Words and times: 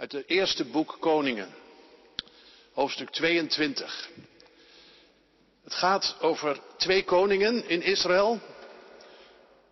uit 0.00 0.12
het 0.12 0.28
eerste 0.28 0.64
boek 0.64 0.96
Koningen, 1.00 1.54
hoofdstuk 2.72 3.10
22. 3.10 4.08
Het 5.64 5.74
gaat 5.74 6.16
over 6.20 6.60
twee 6.76 7.04
koningen 7.04 7.68
in 7.68 7.82
Israël. 7.82 8.40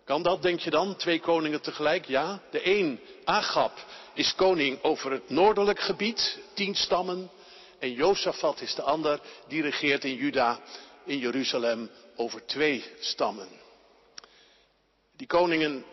Kan 0.03 0.23
dat, 0.23 0.41
denk 0.41 0.59
je 0.59 0.69
dan? 0.69 0.95
Twee 0.95 1.19
koningen 1.19 1.61
tegelijk? 1.61 2.05
Ja. 2.05 2.41
De 2.51 2.65
een, 2.67 2.99
Agab, 3.23 3.85
is 4.13 4.35
koning 4.35 4.83
over 4.83 5.11
het 5.11 5.29
noordelijk 5.29 5.79
gebied, 5.79 6.39
tien 6.53 6.75
stammen. 6.75 7.29
En 7.79 7.91
Jozefat 7.91 8.61
is 8.61 8.75
de 8.75 8.81
ander, 8.81 9.19
die 9.47 9.61
regeert 9.61 10.03
in 10.03 10.15
Juda, 10.15 10.59
in 11.05 11.17
Jeruzalem, 11.17 11.89
over 12.15 12.45
twee 12.45 12.85
stammen. 12.99 13.47
Die 15.15 15.27
koningen 15.27 15.85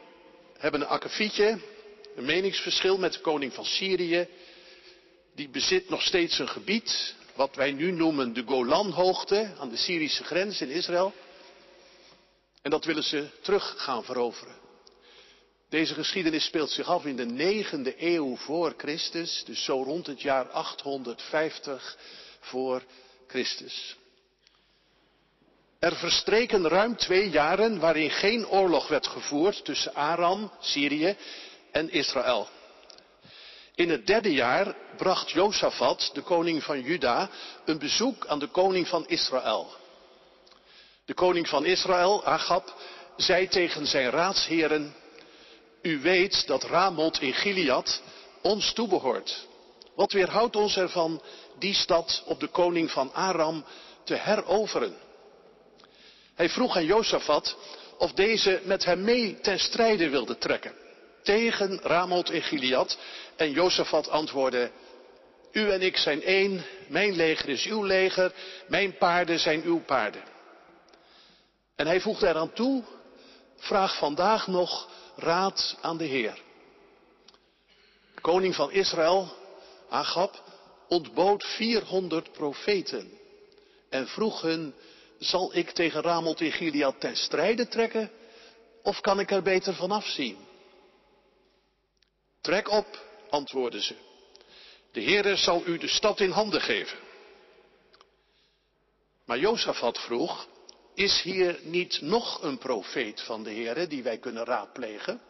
hebben 0.58 0.80
een 0.80 0.86
akkefietje, 0.86 1.58
een 2.16 2.24
meningsverschil 2.24 2.98
met 2.98 3.12
de 3.12 3.20
koning 3.20 3.52
van 3.52 3.64
Syrië. 3.64 4.28
Die 5.34 5.48
bezit 5.48 5.88
nog 5.88 6.02
steeds 6.02 6.38
een 6.38 6.48
gebied, 6.48 7.14
wat 7.34 7.54
wij 7.54 7.72
nu 7.72 7.90
noemen 7.90 8.32
de 8.32 8.42
Golanhoogte, 8.46 9.54
aan 9.58 9.68
de 9.68 9.76
Syrische 9.76 10.24
grens 10.24 10.60
in 10.60 10.68
Israël. 10.68 11.12
En 12.62 12.70
dat 12.70 12.84
willen 12.84 13.02
ze 13.02 13.28
terug 13.40 13.74
gaan 13.76 14.04
veroveren. 14.04 14.54
Deze 15.68 15.94
geschiedenis 15.94 16.44
speelt 16.44 16.70
zich 16.70 16.86
af 16.86 17.04
in 17.04 17.16
de 17.16 17.26
negende 17.26 17.94
eeuw 17.98 18.36
voor 18.36 18.74
Christus, 18.76 19.42
dus 19.46 19.64
zo 19.64 19.82
rond 19.82 20.06
het 20.06 20.22
jaar 20.22 20.48
850 20.48 21.98
voor 22.40 22.82
Christus. 23.26 23.96
Er 25.78 25.96
verstreken 25.96 26.68
ruim 26.68 26.96
twee 26.96 27.30
jaren 27.30 27.78
waarin 27.78 28.10
geen 28.10 28.48
oorlog 28.48 28.88
werd 28.88 29.06
gevoerd 29.06 29.64
tussen 29.64 29.94
Aram, 29.94 30.52
Syrië 30.60 31.16
en 31.76 31.90
Israël. 31.90 32.48
In 33.74 33.90
het 33.90 34.06
derde 34.06 34.32
jaar 34.32 34.74
bracht 34.96 35.30
Jozefat, 35.30 36.10
de 36.12 36.22
koning 36.22 36.62
van 36.64 36.80
Juda, 36.80 37.28
een 37.64 37.78
bezoek 37.78 38.26
aan 38.26 38.38
de 38.38 38.46
koning 38.46 38.88
van 38.88 39.08
Israël. 39.08 39.74
De 41.04 41.14
koning 41.14 41.48
van 41.48 41.64
Israël, 41.64 42.24
Agab, 42.24 42.74
zei 43.16 43.48
tegen 43.48 43.86
zijn 43.86 44.10
raadsheren, 44.10 44.94
u 45.82 46.00
weet 46.00 46.46
dat 46.46 46.62
Ramoth 46.62 47.20
in 47.20 47.34
Gilead 47.34 48.02
ons 48.42 48.72
toebehoort. 48.72 49.46
Wat 49.94 50.12
weerhoudt 50.12 50.56
ons 50.56 50.76
ervan 50.76 51.22
die 51.58 51.74
stad 51.74 52.22
op 52.26 52.40
de 52.40 52.48
koning 52.48 52.90
van 52.90 53.12
Aram 53.14 53.64
te 54.04 54.14
heroveren? 54.14 54.96
Hij 56.34 56.48
vroeg 56.48 56.76
aan 56.76 56.84
Jozefat 56.84 57.56
of 57.98 58.12
deze 58.12 58.60
met 58.64 58.84
hem 58.84 59.04
mee 59.04 59.40
ten 59.40 59.58
strijde 59.58 60.08
wilde 60.08 60.38
trekken. 60.38 60.85
Tegen 61.26 61.80
Ramoth 61.82 62.30
in 62.30 62.42
Gilead. 62.42 62.98
En 63.36 63.50
Jozefat 63.50 64.08
antwoordde, 64.08 64.70
u 65.52 65.70
en 65.70 65.82
ik 65.82 65.96
zijn 65.96 66.22
één, 66.22 66.64
mijn 66.88 67.16
leger 67.16 67.48
is 67.48 67.64
uw 67.64 67.84
leger, 67.84 68.32
mijn 68.68 68.96
paarden 68.96 69.38
zijn 69.38 69.62
uw 69.62 69.80
paarden. 69.80 70.22
En 71.76 71.86
hij 71.86 72.00
voegde 72.00 72.28
eraan 72.28 72.52
toe, 72.52 72.84
vraag 73.56 73.98
vandaag 73.98 74.46
nog 74.46 74.90
raad 75.16 75.76
aan 75.80 75.96
de 75.96 76.04
Heer. 76.04 76.40
De 78.14 78.20
koning 78.20 78.54
van 78.54 78.70
Israël, 78.70 79.34
Agab, 79.88 80.42
ontbood 80.88 81.44
400 81.44 82.32
profeten 82.32 83.10
en 83.90 84.08
vroeg 84.08 84.40
hun, 84.40 84.74
zal 85.18 85.56
ik 85.56 85.70
tegen 85.70 86.02
Ramoth 86.02 86.40
in 86.40 86.52
Gilead 86.52 87.00
ten 87.00 87.16
strijde 87.16 87.68
trekken 87.68 88.10
of 88.82 89.00
kan 89.00 89.20
ik 89.20 89.30
er 89.30 89.42
beter 89.42 89.74
van 89.74 89.90
afzien? 89.90 90.45
Trek 92.46 92.70
op, 92.70 92.86
antwoordden 93.30 93.82
ze. 93.82 93.94
De 94.92 95.02
Heere 95.02 95.36
zal 95.36 95.62
u 95.66 95.78
de 95.78 95.88
stad 95.88 96.20
in 96.20 96.30
handen 96.30 96.60
geven. 96.60 96.98
Maar 99.24 99.38
Jozefat 99.38 99.98
vroeg, 99.98 100.46
is 100.94 101.22
hier 101.22 101.58
niet 101.62 102.00
nog 102.00 102.42
een 102.42 102.58
profeet 102.58 103.22
van 103.22 103.42
de 103.42 103.50
Heere 103.50 103.86
die 103.86 104.02
wij 104.02 104.18
kunnen 104.18 104.44
raadplegen? 104.44 105.20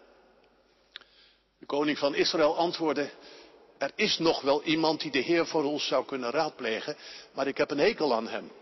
De 1.59 1.67
koning 1.67 1.99
van 1.99 2.15
Israël 2.15 2.57
antwoordde, 2.57 3.11
er 3.79 3.93
is 3.95 4.19
nog 4.19 4.41
wel 4.41 4.63
iemand 4.63 5.01
die 5.01 5.11
de 5.11 5.19
Heer 5.19 5.47
voor 5.47 5.65
ons 5.65 5.87
zou 5.87 6.07
kunnen 6.07 6.31
raadplegen, 6.31 6.97
maar 7.33 7.47
ik 7.47 7.57
heb 7.57 7.71
een 7.71 7.79
hekel 7.79 8.15
aan 8.15 8.29
hem. 8.29 8.53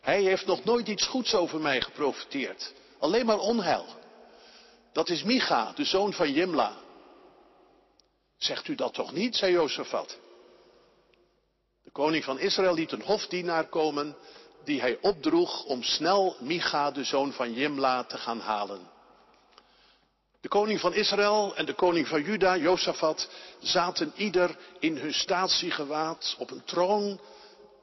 Hij 0.00 0.22
heeft 0.22 0.46
nog 0.46 0.64
nooit 0.64 0.88
iets 0.88 1.06
goeds 1.06 1.34
over 1.34 1.60
mij 1.60 1.80
geprofiteerd, 1.80 2.72
alleen 2.98 3.26
maar 3.26 3.38
onheil. 3.38 3.86
Dat 4.92 5.08
is 5.08 5.22
Micha, 5.22 5.72
de 5.72 5.84
zoon 5.84 6.12
van 6.12 6.32
Jimla. 6.32 6.81
Zegt 8.42 8.68
u 8.68 8.74
dat 8.74 8.94
toch 8.94 9.12
niet, 9.12 9.36
zei 9.36 9.52
Jozefat. 9.52 10.18
De 11.82 11.90
koning 11.90 12.24
van 12.24 12.38
Israël 12.38 12.74
liet 12.74 12.92
een 12.92 13.02
hofdienaar 13.02 13.68
komen 13.68 14.16
die 14.64 14.80
hij 14.80 14.98
opdroeg 15.00 15.64
om 15.64 15.82
snel 15.82 16.36
Micha, 16.40 16.90
de 16.90 17.04
zoon 17.04 17.32
van 17.32 17.52
Jimla, 17.52 18.04
te 18.04 18.18
gaan 18.18 18.40
halen. 18.40 18.90
De 20.40 20.48
koning 20.48 20.80
van 20.80 20.94
Israël 20.94 21.56
en 21.56 21.66
de 21.66 21.74
koning 21.74 22.08
van 22.08 22.22
Juda, 22.22 22.56
Jozefat, 22.56 23.28
zaten 23.60 24.12
ieder 24.16 24.56
in 24.78 24.96
hun 24.96 25.14
statiegewaad 25.14 26.36
op 26.38 26.50
een 26.50 26.64
troon 26.64 27.20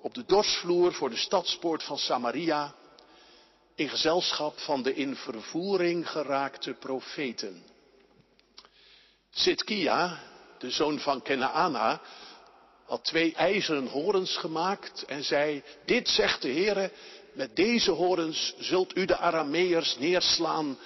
op 0.01 0.13
de 0.13 0.25
dorsvloer 0.25 0.93
voor 0.93 1.09
de 1.09 1.17
stadspoort 1.17 1.83
van 1.83 1.97
Samaria, 1.97 2.75
in 3.75 3.89
gezelschap 3.89 4.59
van 4.59 4.83
de 4.83 4.93
in 4.93 5.15
vervoering 5.15 6.09
geraakte 6.09 6.73
profeten. 6.73 7.63
Sitkia, 9.29 10.19
de 10.59 10.69
zoon 10.69 10.99
van 10.99 11.21
Kenaana, 11.21 12.01
had 12.85 13.03
twee 13.03 13.33
ijzeren 13.35 13.87
horens 13.87 14.37
gemaakt 14.37 15.05
en 15.05 15.23
zei, 15.23 15.63
dit 15.85 16.09
zegt 16.09 16.41
de 16.41 16.51
Heere, 16.51 16.91
met 17.33 17.55
deze 17.55 17.91
horens 17.91 18.53
zult 18.57 18.97
u 18.97 19.05
de 19.05 19.17
Arameërs 19.17 19.97
neerslaan 19.97 20.77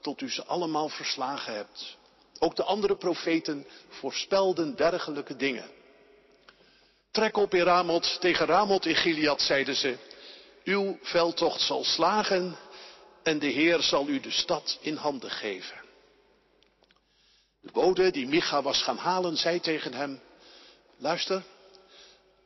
tot 0.00 0.20
u 0.20 0.30
ze 0.30 0.44
allemaal 0.44 0.88
verslagen 0.88 1.54
hebt. 1.54 1.96
Ook 2.38 2.56
de 2.56 2.62
andere 2.62 2.96
profeten 2.96 3.66
voorspelden 3.88 4.76
dergelijke 4.76 5.36
dingen. 5.36 5.70
Trek 7.10 7.36
op 7.36 7.54
in 7.54 7.62
Ramoth, 7.62 8.16
tegen 8.20 8.46
Ramoth 8.46 8.86
in 8.86 8.94
Gilead, 8.94 9.42
zeiden 9.42 9.76
ze. 9.76 9.96
Uw 10.64 10.98
veldtocht 11.02 11.60
zal 11.60 11.84
slagen 11.84 12.56
en 13.22 13.38
de 13.38 13.46
Heer 13.46 13.80
zal 13.80 14.08
u 14.08 14.20
de 14.20 14.30
stad 14.30 14.78
in 14.80 14.94
handen 14.94 15.30
geven. 15.30 15.85
De 17.66 17.72
bode 17.72 18.10
die 18.10 18.26
Micha 18.26 18.62
was 18.62 18.82
gaan 18.82 18.96
halen, 18.96 19.36
zei 19.36 19.60
tegen 19.60 19.94
hem, 19.94 20.20
luister, 20.96 21.42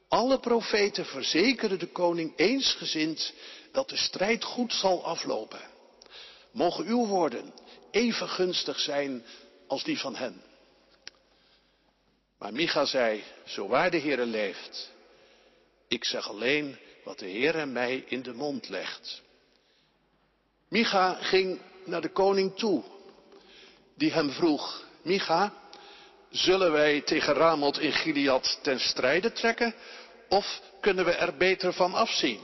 alle 0.09 0.41
profeten 0.41 1.07
verzekeren 1.07 1.79
de 1.79 1.87
koning 1.87 2.33
eensgezind 2.37 3.33
dat 3.73 3.89
de 3.89 3.97
strijd 3.97 4.45
goed 4.45 4.73
zal 4.73 5.05
aflopen. 5.05 5.61
Mogen 6.51 6.87
uw 6.87 7.07
woorden 7.07 7.53
even 7.91 8.29
gunstig 8.29 8.81
zijn 8.81 9.25
als 9.67 9.85
die 9.85 9.99
van 9.99 10.17
hen. 10.17 10.43
Maar 12.39 12.53
Micha 12.53 12.85
zei, 12.85 13.25
zo 13.47 13.69
waar 13.69 13.91
de 13.91 14.01
Heere 14.01 14.27
leeft, 14.27 14.91
ik 15.89 16.05
zeg 16.05 16.29
alleen 16.29 16.79
wat 17.05 17.19
de 17.19 17.31
Heere 17.31 17.67
mij 17.67 18.05
in 18.09 18.23
de 18.23 18.33
mond 18.33 18.69
legt. 18.69 19.23
Micha 20.69 21.15
ging 21.15 21.61
naar 21.85 22.01
de 22.01 22.13
koning 22.13 22.57
toe, 22.57 22.83
die 23.95 24.13
hem 24.13 24.31
vroeg, 24.31 24.89
Micha, 25.03 25.53
zullen 26.31 26.73
wij 26.73 27.01
tegen 27.01 27.35
Ramoth 27.35 27.79
in 27.79 27.93
Gilead 27.93 28.59
ten 28.63 28.81
strijde 28.81 29.33
trekken, 29.33 29.75
of 30.29 30.61
kunnen 30.81 31.05
we 31.05 31.13
er 31.13 31.37
beter 31.37 31.73
van 31.73 31.95
afzien? 31.95 32.41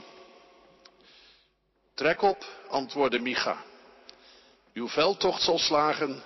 Trek 1.93 2.21
op, 2.21 2.45
antwoordde 2.67 3.19
Micha. 3.19 3.63
Uw 4.73 4.87
veldtocht 4.87 5.41
zal 5.41 5.57
slagen 5.57 6.23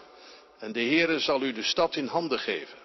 en 0.59 0.71
de 0.71 0.79
Heere 0.79 1.19
zal 1.19 1.41
u 1.41 1.53
de 1.53 1.63
stad 1.63 1.95
in 1.95 2.07
handen 2.07 2.39
geven. 2.39 2.77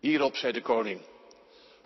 Hierop 0.00 0.36
zei 0.36 0.52
de 0.52 0.62
koning, 0.62 1.00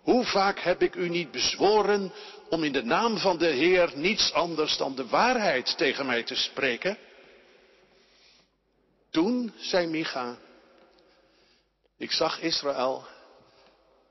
hoe 0.03 0.25
vaak 0.25 0.59
heb 0.59 0.83
ik 0.83 0.95
u 0.95 1.09
niet 1.09 1.31
bezworen 1.31 2.13
om 2.49 2.65
in 2.65 2.73
de 2.73 2.83
naam 2.83 3.19
van 3.19 3.39
de 3.39 3.47
Heer 3.47 3.93
niets 3.95 4.33
anders 4.33 4.77
dan 4.77 4.95
de 4.95 5.07
waarheid 5.07 5.77
tegen 5.77 6.07
mij 6.07 6.23
te 6.23 6.35
spreken? 6.35 6.99
Toen 9.11 9.53
zei 9.57 9.87
Micha, 9.87 10.39
ik 11.97 12.13
zag 12.13 12.41
Israël 12.41 13.07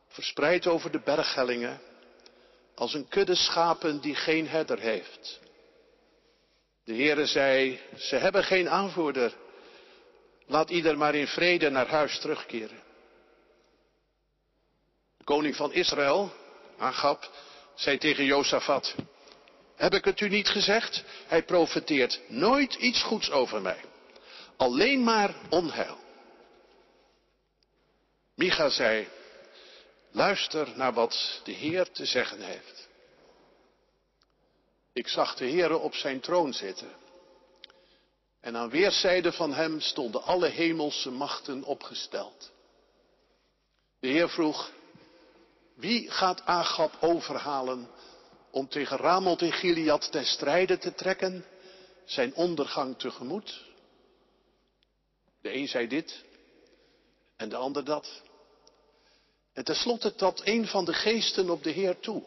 verspreid 0.08 0.68
over 0.68 0.92
de 0.92 1.00
berghellingen 1.00 1.82
als 2.76 2.94
een 2.94 3.08
kudde 3.08 3.36
schapen 3.36 4.02
die 4.02 4.16
geen 4.16 4.48
herder 4.48 4.80
heeft. 4.80 5.40
De 6.84 6.94
Heere 6.94 7.26
zei, 7.26 7.80
ze 7.98 8.16
hebben 8.16 8.44
geen 8.44 8.70
aanvoerder. 8.70 9.34
Laat 10.46 10.70
ieder 10.70 10.98
maar 10.98 11.16
in 11.16 11.28
vrede 11.28 11.70
naar 11.70 11.88
huis 11.88 12.20
terugkeren 12.20 12.88
koning 15.30 15.56
van 15.56 15.74
Israël, 15.74 16.32
Agab, 16.78 17.32
zei 17.76 17.98
tegen 17.98 18.26
Jozefat, 18.26 18.96
heb 19.76 19.94
ik 19.94 20.06
het 20.06 20.20
u 20.20 20.30
niet 20.30 20.48
gezegd? 20.48 21.04
Hij 21.28 21.44
profeteert 21.44 22.20
nooit 22.28 22.74
iets 22.74 23.04
goeds 23.04 23.32
over 23.32 23.62
mij. 23.62 23.78
Alleen 24.60 25.04
maar 25.04 25.36
onheil. 25.50 25.98
Micha 28.36 28.70
zei, 28.70 29.08
luister 30.12 30.72
naar 30.76 30.94
wat 30.94 31.42
de 31.44 31.52
Heer 31.52 31.92
te 31.92 32.06
zeggen 32.06 32.42
heeft. 32.42 32.88
Ik 34.94 35.08
zag 35.08 35.36
de 35.36 35.50
Heere 35.50 35.78
op 35.78 35.96
zijn 35.96 36.20
troon 36.20 36.54
zitten. 36.54 36.92
En 38.42 38.58
aan 38.58 38.70
weerszijden 38.70 39.34
van 39.34 39.54
hem 39.54 39.80
stonden 39.80 40.24
alle 40.24 40.48
hemelse 40.48 41.12
machten 41.12 41.64
opgesteld. 41.64 42.52
De 44.00 44.08
Heer 44.08 44.30
vroeg, 44.30 44.72
wie 45.76 46.12
gaat 46.12 46.46
Agab 46.46 46.98
overhalen 47.00 47.90
om 48.52 48.68
tegen 48.68 48.98
Ramoth 48.98 49.42
in 49.42 49.54
Gilead 49.54 50.12
ten 50.12 50.26
strijde 50.26 50.78
te 50.78 50.94
trekken, 50.94 51.46
zijn 52.06 52.34
ondergang 52.34 52.98
tegemoet? 52.98 53.68
De 55.42 55.54
een 55.54 55.68
zei 55.68 55.88
dit 55.88 56.24
en 57.36 57.50
de 57.50 57.56
ander 57.56 57.86
dat. 57.86 58.22
En 59.54 59.64
tenslotte 59.64 60.16
trad 60.16 60.42
een 60.44 60.68
van 60.68 60.86
de 60.86 60.94
geesten 60.94 61.50
op 61.50 61.64
de 61.64 61.72
Heer 61.72 62.00
toe 62.00 62.24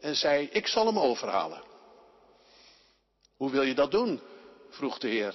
en 0.00 0.16
zei, 0.16 0.48
ik 0.52 0.66
zal 0.66 0.86
hem 0.86 0.98
overhalen. 0.98 1.62
Hoe 3.36 3.50
wil 3.50 3.62
je 3.62 3.74
dat 3.74 3.90
doen? 3.90 4.20
vroeg 4.70 4.98
de 4.98 5.08
Heer. 5.08 5.34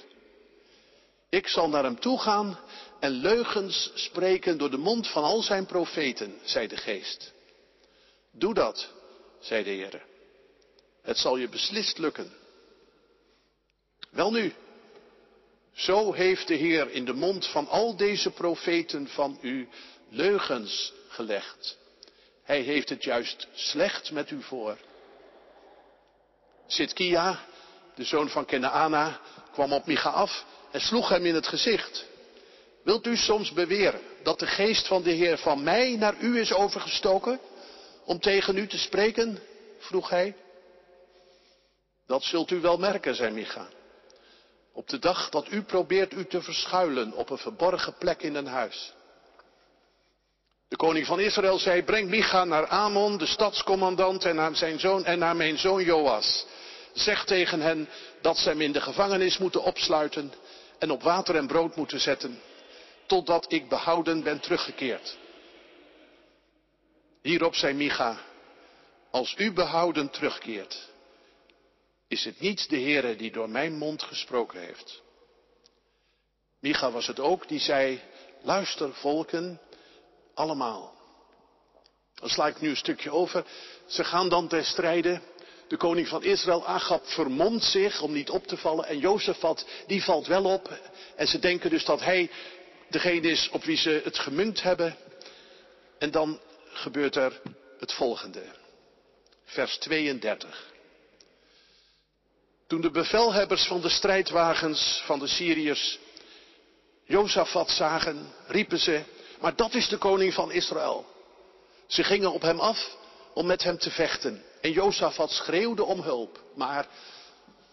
Ik 1.28 1.48
zal 1.48 1.68
naar 1.68 1.84
hem 1.84 2.00
toe 2.00 2.18
gaan 2.18 2.58
en 3.00 3.10
leugens 3.10 3.90
spreken 3.94 4.58
door 4.58 4.70
de 4.70 4.76
mond 4.76 5.08
van 5.08 5.24
al 5.24 5.42
zijn 5.42 5.66
profeten, 5.66 6.38
zei 6.44 6.66
de 6.66 6.76
geest. 6.76 7.32
Doe 8.32 8.54
dat, 8.54 8.88
zei 9.40 9.64
de 9.64 9.70
Heer. 9.70 10.04
Het 11.02 11.18
zal 11.18 11.36
je 11.36 11.48
beslist 11.48 11.98
lukken. 11.98 12.32
Welnu, 14.10 14.54
zo 15.76 16.12
heeft 16.12 16.48
de 16.48 16.54
Heer 16.54 16.90
in 16.90 17.04
de 17.04 17.12
mond 17.12 17.46
van 17.46 17.68
al 17.68 17.96
deze 17.96 18.30
profeten 18.30 19.08
van 19.08 19.38
u 19.40 19.68
leugens 20.08 20.92
gelegd. 21.08 21.78
Hij 22.44 22.60
heeft 22.60 22.88
het 22.88 23.04
juist 23.04 23.48
slecht 23.54 24.10
met 24.10 24.30
u 24.30 24.42
voor. 24.42 24.78
Sitkia, 26.66 27.44
de 27.94 28.04
zoon 28.04 28.28
van 28.28 28.44
Kenaana, 28.44 29.20
kwam 29.52 29.72
op 29.72 29.86
Micha 29.86 30.10
af 30.10 30.44
en 30.70 30.80
sloeg 30.80 31.08
hem 31.08 31.26
in 31.26 31.34
het 31.34 31.46
gezicht. 31.46 32.06
Wilt 32.82 33.06
u 33.06 33.16
soms 33.16 33.52
beweren 33.52 34.00
dat 34.22 34.38
de 34.38 34.46
geest 34.46 34.86
van 34.86 35.02
de 35.02 35.10
Heer 35.10 35.38
van 35.38 35.62
mij 35.62 35.96
naar 35.96 36.20
u 36.20 36.40
is 36.40 36.52
overgestoken 36.52 37.40
om 38.04 38.20
tegen 38.20 38.56
u 38.56 38.66
te 38.66 38.78
spreken? 38.78 39.38
vroeg 39.78 40.08
hij. 40.08 40.36
Dat 42.06 42.22
zult 42.22 42.50
u 42.50 42.60
wel 42.60 42.76
merken, 42.76 43.14
zei 43.14 43.30
Micha. 43.30 43.68
Op 44.76 44.88
de 44.88 44.98
dag 44.98 45.28
dat 45.28 45.50
u 45.50 45.62
probeert 45.62 46.12
u 46.12 46.26
te 46.26 46.42
verschuilen 46.42 47.12
op 47.12 47.30
een 47.30 47.38
verborgen 47.38 47.94
plek 47.98 48.22
in 48.22 48.34
een 48.34 48.46
huis. 48.46 48.92
De 50.68 50.76
koning 50.76 51.06
van 51.06 51.20
Israël 51.20 51.58
zei, 51.58 51.82
breng 51.82 52.08
Micha 52.08 52.44
naar 52.44 52.66
Amon, 52.66 53.18
de 53.18 53.26
stadscommandant, 53.26 54.24
en 54.24 54.34
naar 54.34 54.56
zijn 54.56 54.78
zoon 54.78 55.04
en 55.04 55.18
naar 55.18 55.36
mijn 55.36 55.58
zoon 55.58 55.84
Joas. 55.84 56.46
Zeg 56.92 57.24
tegen 57.24 57.60
hen 57.60 57.88
dat 58.20 58.38
ze 58.38 58.48
hem 58.48 58.60
in 58.60 58.72
de 58.72 58.80
gevangenis 58.80 59.38
moeten 59.38 59.62
opsluiten 59.62 60.32
en 60.78 60.90
op 60.90 61.02
water 61.02 61.36
en 61.36 61.46
brood 61.46 61.76
moeten 61.76 62.00
zetten, 62.00 62.40
totdat 63.06 63.52
ik 63.52 63.68
behouden 63.68 64.22
ben 64.22 64.40
teruggekeerd. 64.40 65.18
Hierop 67.22 67.54
zei 67.54 67.74
Micha, 67.74 68.18
als 69.10 69.34
u 69.38 69.52
behouden 69.52 70.10
terugkeert, 70.10 70.88
is 72.08 72.24
het 72.24 72.40
niet 72.40 72.68
de 72.68 72.80
Heere 72.80 73.16
die 73.16 73.32
door 73.32 73.48
mijn 73.50 73.78
mond 73.78 74.02
gesproken 74.02 74.60
heeft. 74.60 75.02
Micha 76.60 76.90
was 76.90 77.06
het 77.06 77.20
ook 77.20 77.48
die 77.48 77.60
zei, 77.60 78.00
luister 78.42 78.94
volken, 78.94 79.60
allemaal. 80.34 80.94
Dan 82.14 82.28
sla 82.28 82.46
ik 82.46 82.60
nu 82.60 82.68
een 82.68 82.76
stukje 82.76 83.10
over. 83.10 83.44
Ze 83.86 84.04
gaan 84.04 84.28
dan 84.28 84.48
ter 84.48 84.64
strijde. 84.64 85.20
De 85.68 85.76
koning 85.76 86.08
van 86.08 86.22
Israël, 86.22 86.66
Agab, 86.66 87.06
vermomt 87.06 87.64
zich 87.64 88.00
om 88.00 88.12
niet 88.12 88.30
op 88.30 88.46
te 88.46 88.56
vallen. 88.56 88.86
En 88.86 88.98
Jozefat, 88.98 89.66
die 89.86 90.04
valt 90.04 90.26
wel 90.26 90.44
op. 90.44 90.78
En 91.16 91.26
ze 91.26 91.38
denken 91.38 91.70
dus 91.70 91.84
dat 91.84 92.00
hij 92.00 92.30
degene 92.88 93.28
is 93.28 93.48
op 93.48 93.64
wie 93.64 93.76
ze 93.76 94.00
het 94.04 94.18
gemunt 94.18 94.62
hebben. 94.62 94.96
En 95.98 96.10
dan 96.10 96.40
gebeurt 96.64 97.16
er 97.16 97.40
het 97.78 97.92
volgende. 97.92 98.42
Vers 99.44 99.78
32. 99.78 100.74
Toen 102.66 102.80
de 102.80 102.90
bevelhebbers 102.90 103.64
van 103.66 103.80
de 103.80 103.88
strijdwagens 103.88 105.02
van 105.04 105.18
de 105.18 105.26
Syriërs 105.26 105.98
Jozefat 107.04 107.70
zagen, 107.70 108.32
riepen 108.46 108.78
ze, 108.78 109.02
maar 109.40 109.56
dat 109.56 109.74
is 109.74 109.88
de 109.88 109.96
koning 109.96 110.34
van 110.34 110.52
Israël. 110.52 111.06
Ze 111.86 112.04
gingen 112.04 112.32
op 112.32 112.42
hem 112.42 112.60
af 112.60 112.96
om 113.34 113.46
met 113.46 113.62
hem 113.62 113.78
te 113.78 113.90
vechten. 113.90 114.42
En 114.60 114.72
Jozefat 114.72 115.30
schreeuwde 115.30 115.84
om 115.84 116.00
hulp. 116.00 116.40
Maar 116.54 116.88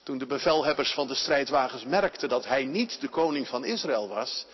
toen 0.04 0.18
de 0.18 0.26
bevelhebbers 0.26 0.92
van 0.92 1.08
de 1.08 1.16
strijdwagens 1.16 1.84
merkten 1.84 2.30
dat 2.30 2.46
hij 2.46 2.64
niet 2.66 3.02
de 3.02 3.08
koning 3.08 3.48
van 3.48 3.66
Israël 3.66 4.08
was, 4.08 4.46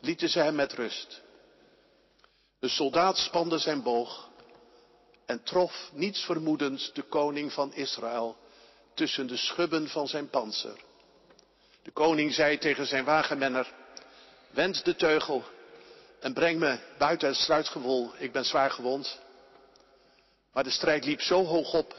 lieten 0.00 0.28
ze 0.28 0.38
hem 0.38 0.54
met 0.54 0.72
rust. 0.72 1.20
Een 2.60 2.70
soldaat 2.70 3.16
spande 3.16 3.58
zijn 3.58 3.82
boog 3.82 4.28
en 5.26 5.42
trof 5.42 5.90
niets 5.92 6.24
vermoedens 6.24 6.92
de 6.92 7.02
koning 7.02 7.52
van 7.52 7.74
Israël 7.74 8.36
tussen 8.98 9.26
de 9.26 9.36
schubben 9.36 9.88
van 9.88 10.08
zijn 10.08 10.30
panzer. 10.30 10.80
De 11.82 11.90
koning 11.90 12.34
zei 12.34 12.58
tegen 12.58 12.86
zijn 12.86 13.04
wagenmenner, 13.04 13.72
wend 14.50 14.84
de 14.84 14.96
teugel 14.96 15.44
en 16.20 16.32
breng 16.32 16.58
me 16.58 16.78
buiten 16.98 17.28
het 17.28 17.36
struitgewol, 17.36 18.12
ik 18.16 18.32
ben 18.32 18.44
zwaar 18.44 18.70
gewond. 18.70 19.20
Maar 20.52 20.64
de 20.64 20.70
strijd 20.70 21.04
liep 21.04 21.20
zo 21.20 21.44
hoog 21.44 21.74
op 21.74 21.94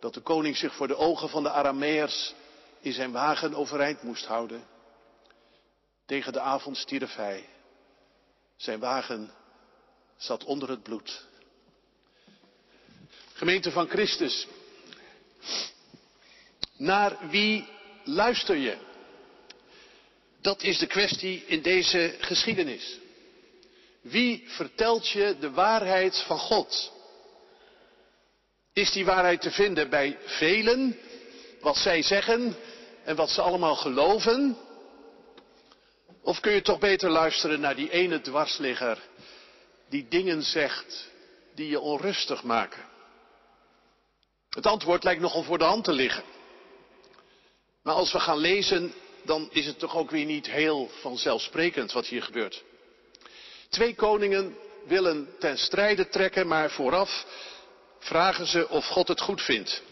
dat 0.00 0.14
de 0.14 0.20
koning 0.20 0.56
zich 0.56 0.74
voor 0.74 0.88
de 0.88 0.96
ogen 0.96 1.28
van 1.28 1.42
de 1.42 1.50
Arameërs 1.50 2.34
in 2.80 2.92
zijn 2.92 3.12
wagen 3.12 3.54
overeind 3.54 4.02
moest 4.02 4.26
houden. 4.26 4.64
Tegen 6.06 6.32
de 6.32 6.40
avond 6.40 6.76
stierf 6.76 7.14
hij. 7.14 7.48
Zijn 8.56 8.80
wagen 8.80 9.30
zat 10.16 10.44
onder 10.44 10.68
het 10.68 10.82
bloed. 10.82 11.26
Gemeente 13.32 13.70
van 13.70 13.88
Christus, 13.88 14.46
naar 16.80 17.16
wie 17.28 17.68
luister 18.04 18.56
je? 18.56 18.76
Dat 20.40 20.62
is 20.62 20.78
de 20.78 20.86
kwestie 20.86 21.44
in 21.46 21.62
deze 21.62 22.16
geschiedenis. 22.20 22.98
Wie 24.00 24.44
vertelt 24.46 25.08
je 25.08 25.36
de 25.40 25.50
waarheid 25.50 26.22
van 26.26 26.38
God? 26.38 26.92
Is 28.72 28.92
die 28.92 29.04
waarheid 29.04 29.40
te 29.40 29.50
vinden 29.50 29.90
bij 29.90 30.18
velen, 30.24 30.98
wat 31.60 31.76
zij 31.76 32.02
zeggen 32.02 32.56
en 33.04 33.16
wat 33.16 33.30
ze 33.30 33.42
allemaal 33.42 33.76
geloven? 33.76 34.56
Of 36.22 36.40
kun 36.40 36.52
je 36.52 36.62
toch 36.62 36.78
beter 36.78 37.10
luisteren 37.10 37.60
naar 37.60 37.76
die 37.76 37.90
ene 37.90 38.20
dwarsligger 38.20 38.98
die 39.88 40.06
dingen 40.08 40.42
zegt 40.42 41.08
die 41.54 41.68
je 41.68 41.80
onrustig 41.80 42.42
maken? 42.42 42.84
Het 44.50 44.66
antwoord 44.66 45.04
lijkt 45.04 45.20
nogal 45.20 45.42
voor 45.42 45.58
de 45.58 45.64
hand 45.64 45.84
te 45.84 45.92
liggen. 45.92 46.38
Maar 47.82 47.94
als 47.94 48.12
we 48.12 48.20
gaan 48.20 48.38
lezen, 48.38 48.94
dan 49.24 49.48
is 49.52 49.66
het 49.66 49.78
toch 49.78 49.96
ook 49.96 50.10
weer 50.10 50.24
niet 50.24 50.46
heel 50.46 50.90
vanzelfsprekend 51.00 51.92
wat 51.92 52.06
hier 52.06 52.22
gebeurt. 52.22 52.62
Twee 53.68 53.94
koningen 53.94 54.56
willen 54.86 55.34
ten 55.38 55.58
strijde 55.58 56.08
trekken, 56.08 56.46
maar 56.46 56.70
vooraf 56.70 57.26
vragen 57.98 58.46
ze 58.46 58.68
of 58.68 58.86
God 58.86 59.08
het 59.08 59.20
goed 59.20 59.42
vindt. 59.42 59.82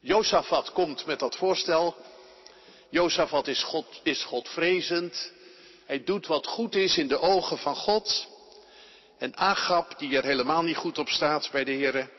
Jozefat 0.00 0.72
komt 0.72 1.06
met 1.06 1.18
dat 1.18 1.36
voorstel. 1.36 1.96
Jozefat 2.90 3.46
is, 3.46 3.62
God, 3.62 4.00
is 4.02 4.24
Godvrezend. 4.24 5.32
Hij 5.86 6.04
doet 6.04 6.26
wat 6.26 6.46
goed 6.46 6.74
is 6.74 6.98
in 6.98 7.08
de 7.08 7.20
ogen 7.20 7.58
van 7.58 7.76
God. 7.76 8.26
En 9.18 9.36
Agab, 9.36 9.98
die 9.98 10.16
er 10.16 10.24
helemaal 10.24 10.62
niet 10.62 10.76
goed 10.76 10.98
op 10.98 11.08
staat 11.08 11.48
bij 11.52 11.64
de 11.64 11.72
heren, 11.72 12.10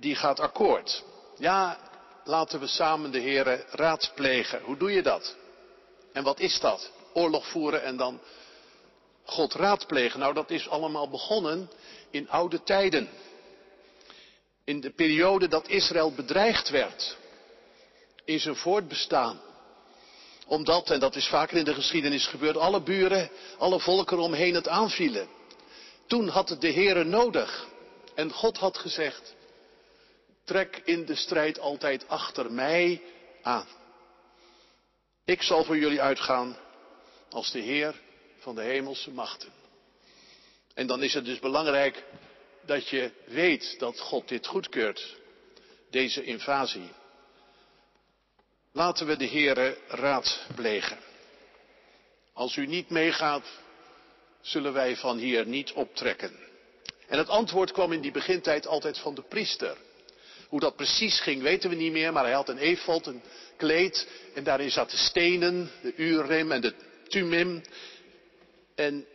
die 0.00 0.14
gaat 0.14 0.40
akkoord. 0.40 1.04
Ja, 1.38 1.78
laten 2.24 2.60
we 2.60 2.66
samen 2.66 3.10
de 3.10 3.18
heren 3.18 3.64
raadplegen. 3.70 4.62
Hoe 4.62 4.76
doe 4.76 4.92
je 4.92 5.02
dat? 5.02 5.36
En 6.12 6.22
wat 6.22 6.40
is 6.40 6.60
dat? 6.60 6.90
Oorlog 7.12 7.46
voeren 7.46 7.82
en 7.82 7.96
dan 7.96 8.20
God 9.24 9.54
raadplegen. 9.54 10.20
Nou, 10.20 10.34
dat 10.34 10.50
is 10.50 10.68
allemaal 10.68 11.08
begonnen 11.08 11.70
in 12.10 12.30
oude 12.30 12.62
tijden. 12.62 13.08
In 14.64 14.80
de 14.80 14.90
periode 14.90 15.48
dat 15.48 15.68
Israël 15.68 16.12
bedreigd 16.12 16.70
werd. 16.70 17.16
In 18.24 18.40
zijn 18.40 18.56
voortbestaan. 18.56 19.40
Omdat, 20.46 20.90
en 20.90 21.00
dat 21.00 21.16
is 21.16 21.26
vaker 21.26 21.56
in 21.56 21.64
de 21.64 21.74
geschiedenis 21.74 22.26
gebeurd, 22.26 22.56
alle 22.56 22.82
buren, 22.82 23.30
alle 23.58 23.80
volken 23.80 24.18
omheen 24.18 24.54
het 24.54 24.68
aanvielen. 24.68 25.28
Toen 26.06 26.28
had 26.28 26.48
het 26.48 26.60
de 26.60 26.72
Heere 26.72 27.04
nodig. 27.04 27.66
En 28.14 28.32
God 28.32 28.58
had 28.58 28.78
gezegd, 28.78 29.34
trek 30.44 30.80
in 30.84 31.04
de 31.04 31.14
strijd 31.14 31.58
altijd 31.58 32.08
achter 32.08 32.52
mij 32.52 33.02
aan. 33.42 33.66
Ik 35.24 35.42
zal 35.42 35.64
voor 35.64 35.76
jullie 35.76 36.02
uitgaan 36.02 36.56
als 37.30 37.50
de 37.50 37.60
Heer 37.60 37.94
van 38.38 38.54
de 38.54 38.62
hemelse 38.62 39.10
machten. 39.10 39.52
En 40.74 40.86
dan 40.86 41.02
is 41.02 41.14
het 41.14 41.24
dus 41.24 41.38
belangrijk 41.38 42.04
dat 42.66 42.88
je 42.88 43.10
weet 43.26 43.78
dat 43.78 44.00
God 44.00 44.28
dit 44.28 44.46
goedkeurt, 44.46 45.16
deze 45.90 46.24
invasie. 46.24 46.90
Laten 48.72 49.06
we 49.06 49.16
de 49.16 49.28
Heere 49.28 49.78
raadplegen. 49.88 50.98
Als 52.32 52.56
u 52.56 52.66
niet 52.66 52.90
meegaat, 52.90 53.46
zullen 54.40 54.72
wij 54.72 54.96
van 54.96 55.18
hier 55.18 55.46
niet 55.46 55.72
optrekken. 55.72 56.38
En 57.06 57.18
het 57.18 57.28
antwoord 57.28 57.72
kwam 57.72 57.92
in 57.92 58.00
die 58.00 58.10
begintijd 58.10 58.66
altijd 58.66 58.98
van 58.98 59.14
de 59.14 59.22
priester. 59.22 59.76
Hoe 60.48 60.60
dat 60.60 60.76
precies 60.76 61.20
ging 61.20 61.42
weten 61.42 61.70
we 61.70 61.76
niet 61.76 61.92
meer, 61.92 62.12
maar 62.12 62.24
hij 62.24 62.32
had 62.32 62.48
een 62.48 62.58
efot, 62.58 63.06
een 63.06 63.22
kleed, 63.56 64.08
en 64.34 64.44
daarin 64.44 64.70
zaten 64.70 64.98
stenen, 64.98 65.70
de 65.82 65.94
Urim 65.96 66.52
en 66.52 66.60
de 66.60 66.74
Tumim. 67.08 67.62
En 68.74 69.06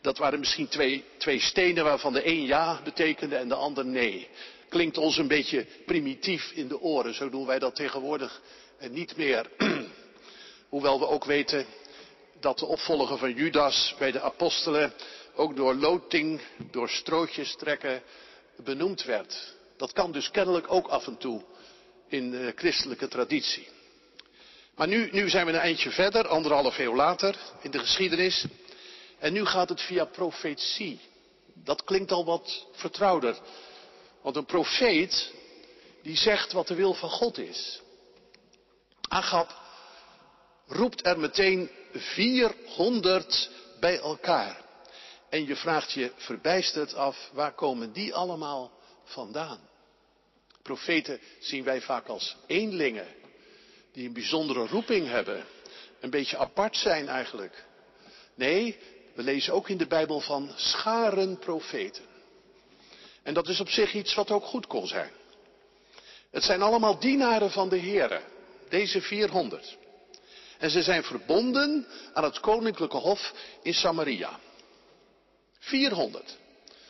dat 0.00 0.18
waren 0.18 0.38
misschien 0.38 0.68
twee, 0.68 1.04
twee 1.18 1.40
stenen 1.40 1.84
waarvan 1.84 2.12
de 2.12 2.26
een 2.26 2.46
ja 2.46 2.80
betekende 2.84 3.36
en 3.36 3.48
de 3.48 3.54
ander 3.54 3.84
nee. 3.86 4.28
Klinkt 4.68 4.98
ons 4.98 5.16
een 5.16 5.28
beetje 5.28 5.66
primitief 5.86 6.50
in 6.54 6.68
de 6.68 6.80
oren, 6.80 7.14
zo 7.14 7.30
doen 7.30 7.46
wij 7.46 7.58
dat 7.58 7.74
tegenwoordig 7.74 8.40
niet 8.90 9.16
meer. 9.16 9.50
Hoewel 10.68 10.98
we 10.98 11.06
ook 11.06 11.24
weten 11.24 11.66
dat 12.40 12.58
de 12.58 12.66
opvolger 12.66 13.18
van 13.18 13.34
Judas 13.34 13.94
bij 13.98 14.12
de 14.12 14.20
apostelen 14.20 14.92
ook 15.34 15.56
door 15.56 15.74
loting, 15.74 16.40
door 16.70 16.88
strootjes 16.88 17.56
trekken 17.56 18.02
benoemd 18.56 19.04
werd. 19.04 19.54
Dat 19.80 19.92
kan 19.92 20.12
dus 20.12 20.30
kennelijk 20.30 20.72
ook 20.72 20.88
af 20.88 21.06
en 21.06 21.16
toe 21.16 21.42
in 22.08 22.30
de 22.30 22.52
christelijke 22.56 23.08
traditie. 23.08 23.68
Maar 24.74 24.88
nu, 24.88 25.08
nu 25.12 25.28
zijn 25.28 25.46
we 25.46 25.52
een 25.52 25.58
eindje 25.58 25.90
verder, 25.90 26.28
anderhalf 26.28 26.78
eeuw 26.78 26.94
later 26.94 27.36
in 27.60 27.70
de 27.70 27.78
geschiedenis. 27.78 28.46
En 29.18 29.32
nu 29.32 29.44
gaat 29.44 29.68
het 29.68 29.80
via 29.80 30.04
profetie. 30.04 31.00
Dat 31.54 31.84
klinkt 31.84 32.12
al 32.12 32.24
wat 32.24 32.66
vertrouwder. 32.72 33.38
Want 34.22 34.36
een 34.36 34.44
profeet, 34.44 35.32
die 36.02 36.16
zegt 36.16 36.52
wat 36.52 36.66
de 36.66 36.74
wil 36.74 36.94
van 36.94 37.10
God 37.10 37.38
is. 37.38 37.80
Agab 39.08 39.58
roept 40.66 41.06
er 41.06 41.18
meteen 41.18 41.70
400 41.92 43.50
bij 43.78 43.98
elkaar. 43.98 44.64
En 45.30 45.46
je 45.46 45.56
vraagt 45.56 45.92
je 45.92 46.12
verbijsterd 46.16 46.94
af, 46.94 47.30
waar 47.32 47.52
komen 47.54 47.92
die 47.92 48.14
allemaal 48.14 48.72
vandaan? 49.04 49.69
Profeten 50.70 51.20
zien 51.38 51.64
wij 51.64 51.80
vaak 51.80 52.06
als 52.06 52.36
eenlingen, 52.46 53.06
die 53.92 54.06
een 54.06 54.12
bijzondere 54.12 54.66
roeping 54.66 55.08
hebben, 55.08 55.44
een 56.00 56.10
beetje 56.10 56.36
apart 56.36 56.76
zijn 56.76 57.08
eigenlijk. 57.08 57.64
Nee, 58.34 58.78
we 59.14 59.22
lezen 59.22 59.52
ook 59.52 59.68
in 59.68 59.76
de 59.76 59.86
Bijbel 59.86 60.20
van 60.20 60.52
scharen 60.56 61.38
profeten. 61.38 62.04
En 63.22 63.34
dat 63.34 63.48
is 63.48 63.60
op 63.60 63.68
zich 63.68 63.94
iets 63.94 64.14
wat 64.14 64.30
ook 64.30 64.44
goed 64.44 64.66
kon 64.66 64.86
zijn. 64.86 65.10
Het 66.30 66.42
zijn 66.42 66.62
allemaal 66.62 66.98
dienaren 66.98 67.50
van 67.50 67.68
de 67.68 67.78
Heere, 67.78 68.20
deze 68.68 69.00
400. 69.00 69.76
En 70.58 70.70
ze 70.70 70.82
zijn 70.82 71.04
verbonden 71.04 71.86
aan 72.12 72.24
het 72.24 72.40
koninklijke 72.40 72.96
hof 72.96 73.32
in 73.62 73.74
Samaria. 73.74 74.38
400. 75.58 76.38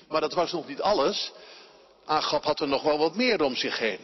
Maar 0.08 0.20
dat 0.20 0.34
was 0.34 0.52
nog 0.52 0.68
niet 0.68 0.80
alles. 0.80 1.32
Agab 2.10 2.44
had 2.44 2.60
er 2.60 2.68
nog 2.68 2.82
wel 2.82 2.98
wat 2.98 3.14
meer 3.14 3.42
om 3.42 3.56
zich 3.56 3.78
heen. 3.78 4.00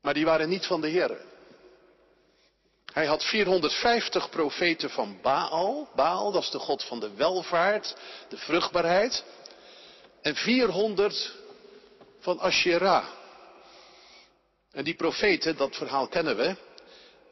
Maar 0.00 0.14
die 0.14 0.24
waren 0.24 0.48
niet 0.48 0.66
van 0.66 0.80
de 0.80 0.88
Heer. 0.88 1.20
Hij 2.92 3.06
had 3.06 3.24
450 3.24 4.30
profeten 4.30 4.90
van 4.90 5.18
Baal. 5.22 5.88
Baal, 5.94 6.32
dat 6.32 6.42
is 6.42 6.50
de 6.50 6.58
god 6.58 6.84
van 6.84 7.00
de 7.00 7.14
welvaart, 7.14 7.96
de 8.28 8.36
vruchtbaarheid. 8.36 9.24
En 10.22 10.34
400 10.34 11.34
van 12.20 12.38
Asherah. 12.38 13.06
En 14.72 14.84
die 14.84 14.94
profeten, 14.94 15.56
dat 15.56 15.76
verhaal 15.76 16.08
kennen 16.08 16.36
we, 16.36 16.56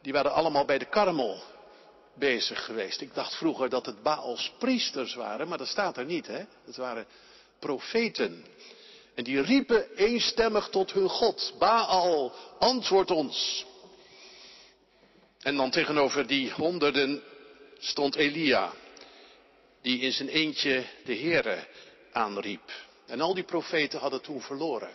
die 0.03 0.13
waren 0.13 0.33
allemaal 0.33 0.65
bij 0.65 0.79
de 0.79 0.89
karmel 0.89 1.43
bezig 2.15 2.65
geweest. 2.65 3.01
Ik 3.01 3.15
dacht 3.15 3.35
vroeger 3.35 3.69
dat 3.69 3.87
het 3.87 4.03
Baals 4.03 4.53
priesters 4.59 5.15
waren, 5.15 5.49
maar 5.49 5.59
dat 5.59 5.69
staat 5.69 5.97
er 5.97 6.05
niet, 6.05 6.27
hè. 6.27 6.45
Het 6.65 6.77
waren 6.77 7.07
profeten. 7.59 8.45
En 9.17 9.25
die 9.25 9.41
riepen 9.41 9.97
eenstemmig 9.97 10.69
tot 10.69 10.93
hun 10.93 11.09
God. 11.09 11.55
Baal, 11.59 12.33
antwoord 12.59 13.11
ons. 13.11 13.65
En 15.41 15.57
dan 15.57 15.71
tegenover 15.71 16.27
die 16.27 16.53
honderden 16.53 17.23
stond 17.79 18.15
Elia, 18.15 18.73
die 19.83 20.01
in 20.01 20.13
zijn 20.13 20.29
eentje 20.29 20.85
de 21.05 21.17
Heere 21.17 21.67
aanriep. 22.13 22.73
En 23.07 23.21
al 23.21 23.35
die 23.35 23.45
profeten 23.45 24.01
hadden 24.01 24.23
toen 24.23 24.41
verloren. 24.41 24.95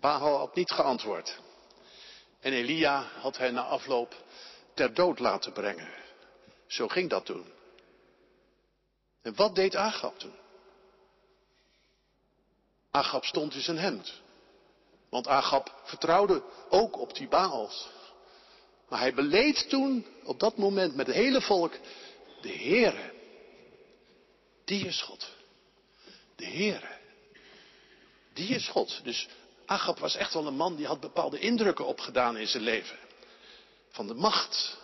Baal 0.00 0.36
had 0.38 0.54
niet 0.54 0.70
geantwoord. 0.70 1.38
En 2.40 2.52
Elia 2.52 3.02
had 3.20 3.38
hij 3.38 3.50
na 3.50 3.62
afloop 3.62 4.14
ter 4.74 4.94
dood 4.94 5.18
laten 5.18 5.52
brengen. 5.52 5.88
Zo 6.66 6.88
ging 6.88 7.10
dat 7.10 7.24
toen. 7.24 7.52
En 9.22 9.34
wat 9.34 9.54
deed 9.54 9.76
Agab 9.76 10.18
toen? 10.18 10.34
Agab 12.90 13.24
stond 13.24 13.54
in 13.54 13.60
zijn 13.60 13.78
hemd. 13.78 14.12
Want 15.08 15.28
Agab 15.28 15.80
vertrouwde 15.84 16.42
ook 16.68 16.98
op 16.98 17.14
die 17.14 17.28
Baals. 17.28 17.88
Maar 18.88 18.98
hij 18.98 19.14
beleed 19.14 19.68
toen 19.68 20.06
op 20.24 20.40
dat 20.40 20.56
moment 20.56 20.94
met 20.94 21.06
het 21.06 21.16
hele 21.16 21.40
volk 21.40 21.72
de 22.40 22.52
Heere. 22.52 23.12
Die 24.64 24.86
is 24.86 25.02
God. 25.02 25.28
De 26.36 26.46
Heere. 26.46 26.96
Die 28.34 28.48
is 28.48 28.68
God. 28.68 29.00
Dus 29.04 29.28
Agab 29.66 29.98
was 29.98 30.16
echt 30.16 30.34
wel 30.34 30.46
een 30.46 30.56
man 30.56 30.76
die 30.76 30.86
had 30.86 31.00
bepaalde 31.00 31.38
indrukken 31.38 31.86
opgedaan 31.86 32.36
in 32.36 32.46
zijn 32.46 32.62
leven. 32.62 32.98
Van 33.88 34.06
de 34.06 34.14
macht 34.14 34.78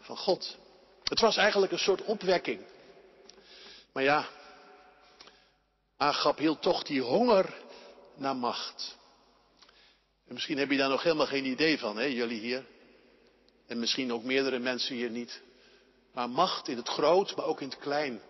van 0.00 0.16
God. 0.16 0.56
Het 1.04 1.20
was 1.20 1.36
eigenlijk 1.36 1.72
een 1.72 1.78
soort 1.78 2.02
opwekking. 2.02 2.60
Maar 3.92 4.02
ja, 4.02 4.28
Agab 6.02 6.38
hield 6.38 6.62
toch 6.62 6.82
die 6.82 7.00
honger 7.00 7.54
naar 8.14 8.36
macht. 8.36 8.96
En 10.26 10.34
misschien 10.34 10.58
heb 10.58 10.70
je 10.70 10.76
daar 10.76 10.88
nog 10.88 11.02
helemaal 11.02 11.26
geen 11.26 11.44
idee 11.44 11.78
van, 11.78 11.96
hè, 11.96 12.04
jullie 12.04 12.40
hier. 12.40 12.64
En 13.66 13.78
misschien 13.78 14.12
ook 14.12 14.22
meerdere 14.22 14.58
mensen 14.58 14.94
hier 14.94 15.10
niet. 15.10 15.42
Maar 16.12 16.30
macht 16.30 16.68
in 16.68 16.76
het 16.76 16.88
groot, 16.88 17.36
maar 17.36 17.44
ook 17.44 17.60
in 17.60 17.68
het 17.68 17.78
klein. 17.78 18.20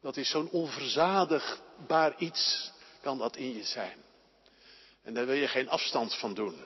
Dat 0.00 0.16
is 0.16 0.30
zo'n 0.30 0.50
onverzadigbaar 0.50 2.14
iets, 2.18 2.70
kan 3.00 3.18
dat 3.18 3.36
in 3.36 3.56
je 3.56 3.64
zijn. 3.64 3.98
En 5.02 5.14
daar 5.14 5.26
wil 5.26 5.34
je 5.34 5.48
geen 5.48 5.68
afstand 5.68 6.14
van 6.14 6.34
doen. 6.34 6.64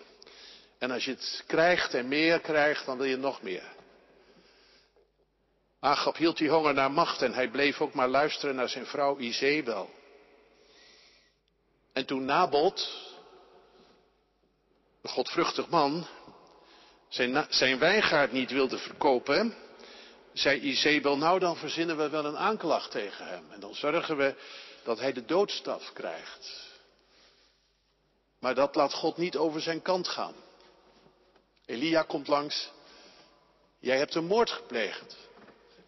En 0.78 0.90
als 0.90 1.04
je 1.04 1.10
het 1.10 1.44
krijgt 1.46 1.94
en 1.94 2.08
meer 2.08 2.40
krijgt, 2.40 2.86
dan 2.86 2.96
wil 2.96 3.06
je 3.06 3.16
nog 3.16 3.42
meer. 3.42 3.78
Agab 5.80 6.16
hield 6.16 6.36
die 6.36 6.50
honger 6.50 6.74
naar 6.74 6.92
macht 6.92 7.22
en 7.22 7.32
hij 7.32 7.48
bleef 7.48 7.80
ook 7.80 7.94
maar 7.94 8.08
luisteren 8.08 8.54
naar 8.54 8.68
zijn 8.68 8.86
vrouw 8.86 9.18
Izebel. 9.18 9.90
En 11.92 12.06
toen 12.06 12.24
Nabot, 12.24 12.90
een 15.02 15.10
godvruchtig 15.10 15.68
man, 15.68 16.06
zijn, 17.08 17.46
zijn 17.48 17.78
wijngaard 17.78 18.32
niet 18.32 18.50
wilde 18.50 18.78
verkopen, 18.78 19.54
zei 20.32 20.60
Izebel, 20.60 21.16
nou 21.16 21.38
dan 21.38 21.56
verzinnen 21.56 21.96
we 21.96 22.08
wel 22.08 22.24
een 22.24 22.38
aanklacht 22.38 22.90
tegen 22.90 23.26
hem. 23.26 23.44
En 23.50 23.60
dan 23.60 23.74
zorgen 23.74 24.16
we 24.16 24.34
dat 24.82 24.98
hij 24.98 25.12
de 25.12 25.24
doodstraf 25.24 25.92
krijgt. 25.92 26.68
Maar 28.38 28.54
dat 28.54 28.74
laat 28.74 28.92
God 28.92 29.16
niet 29.16 29.36
over 29.36 29.60
zijn 29.60 29.82
kant 29.82 30.08
gaan. 30.08 30.34
Elia 31.66 32.02
komt 32.02 32.28
langs. 32.28 32.70
Jij 33.78 33.98
hebt 33.98 34.14
een 34.14 34.26
moord 34.26 34.50
gepleegd. 34.50 35.16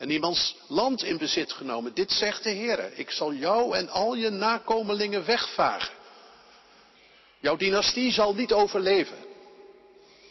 En 0.02 0.10
iemands 0.10 0.56
land 0.66 1.02
in 1.02 1.18
bezit 1.18 1.52
genomen. 1.52 1.94
Dit 1.94 2.10
zegt 2.10 2.42
de 2.42 2.50
Heer. 2.50 2.92
Ik 2.98 3.10
zal 3.10 3.32
jou 3.32 3.76
en 3.76 3.88
al 3.88 4.14
je 4.14 4.30
nakomelingen 4.30 5.24
wegvagen. 5.24 5.94
Jouw 7.40 7.56
dynastie 7.56 8.12
zal 8.12 8.34
niet 8.34 8.52
overleven. 8.52 9.16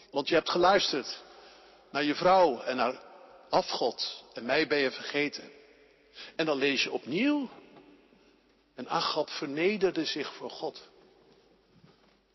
Want 0.09 0.27
je 0.27 0.33
hebt 0.33 0.49
geluisterd 0.49 1.21
naar 1.91 2.03
je 2.03 2.15
vrouw 2.15 2.59
en 2.59 2.75
naar 2.75 2.99
afgod. 3.49 4.23
En 4.33 4.45
mij 4.45 4.67
ben 4.67 4.77
je 4.77 4.91
vergeten. 4.91 5.51
En 6.35 6.45
dan 6.45 6.57
lees 6.57 6.83
je 6.83 6.91
opnieuw. 6.91 7.49
En 8.75 8.87
Achab 8.87 9.29
vernederde 9.29 10.05
zich 10.05 10.33
voor 10.33 10.49
God. 10.49 10.89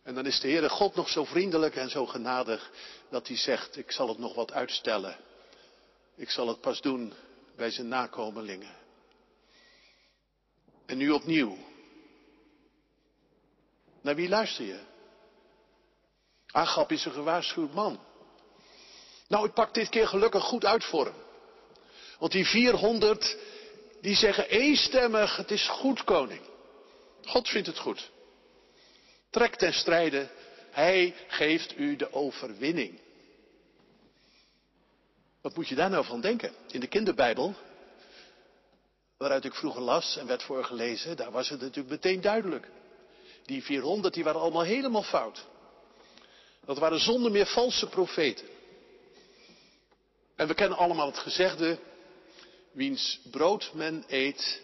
En 0.03 0.15
dan 0.15 0.27
is 0.27 0.41
de 0.41 0.49
Heere 0.49 0.69
God 0.69 0.95
nog 0.95 1.09
zo 1.09 1.25
vriendelijk 1.25 1.77
en 1.77 1.91
zo 1.91 2.07
genadig 2.07 2.71
dat 3.11 3.29
hij 3.29 3.37
zegt, 3.37 3.77
ik 3.77 3.93
zal 3.93 4.09
het 4.09 4.19
nog 4.19 4.35
wat 4.35 4.53
uitstellen. 4.53 5.17
Ik 6.15 6.31
zal 6.31 6.49
het 6.49 6.61
pas 6.61 6.81
doen 6.81 7.13
bij 7.57 7.71
zijn 7.71 7.89
nakomelingen. 7.89 8.75
En 10.87 10.97
nu 10.97 11.11
opnieuw. 11.11 11.57
Naar 14.03 14.15
wie 14.15 14.29
luister 14.29 14.65
je? 14.65 14.81
Agap 16.47 16.93
is 16.93 17.05
een 17.05 17.13
gewaarschuwd 17.13 17.73
man. 17.73 18.01
Nou, 19.29 19.47
ik 19.47 19.53
pak 19.53 19.75
dit 19.75 19.89
keer 19.89 20.09
gelukkig 20.09 20.45
goed 20.45 20.65
uit 20.65 20.85
voor 20.85 21.05
hem. 21.05 21.25
Want 22.19 22.33
die 22.33 22.47
400, 22.47 23.37
Die 24.01 24.17
zeggen 24.17 24.49
eenstemmig, 24.49 25.37
het 25.37 25.51
is 25.51 25.69
goed 25.69 26.05
koning. 26.05 26.41
God 27.25 27.49
vindt 27.49 27.67
het 27.67 27.79
goed. 27.79 28.11
Trek 29.31 29.57
ten 29.57 29.73
strijde, 29.73 30.29
hij 30.71 31.15
geeft 31.27 31.79
u 31.79 31.97
de 31.97 32.13
overwinning. 32.13 33.01
Wat 35.47 35.57
moet 35.57 35.69
je 35.69 35.75
daar 35.75 35.91
nou 35.91 36.05
van 36.05 36.21
denken? 36.21 36.53
In 36.71 36.81
de 36.81 36.87
kinderbijbel, 36.87 37.55
waaruit 39.17 39.45
ik 39.45 39.55
vroeger 39.55 39.83
las 39.83 40.17
en 40.17 40.27
werd 40.27 40.43
voorgelezen, 40.43 41.17
daar 41.17 41.31
was 41.31 41.49
het 41.49 41.61
natuurlijk 41.61 41.89
meteen 41.89 42.21
duidelijk. 42.21 42.69
Die 43.45 43.63
400, 43.63 44.15
die 44.15 44.25
waren 44.25 44.41
allemaal 44.41 44.63
helemaal 44.63 45.03
fout. 45.03 45.45
Dat 46.65 46.79
waren 46.79 47.01
zonder 47.01 47.31
meer 47.31 47.47
valse 47.47 47.87
profeten. 47.87 48.47
En 50.37 50.47
we 50.47 50.55
kennen 50.55 50.79
allemaal 50.79 51.07
het 51.07 51.19
gezegde, 51.19 51.79
wiens 52.73 53.21
brood 53.31 53.71
men 53.75 54.05
eet, 54.09 54.63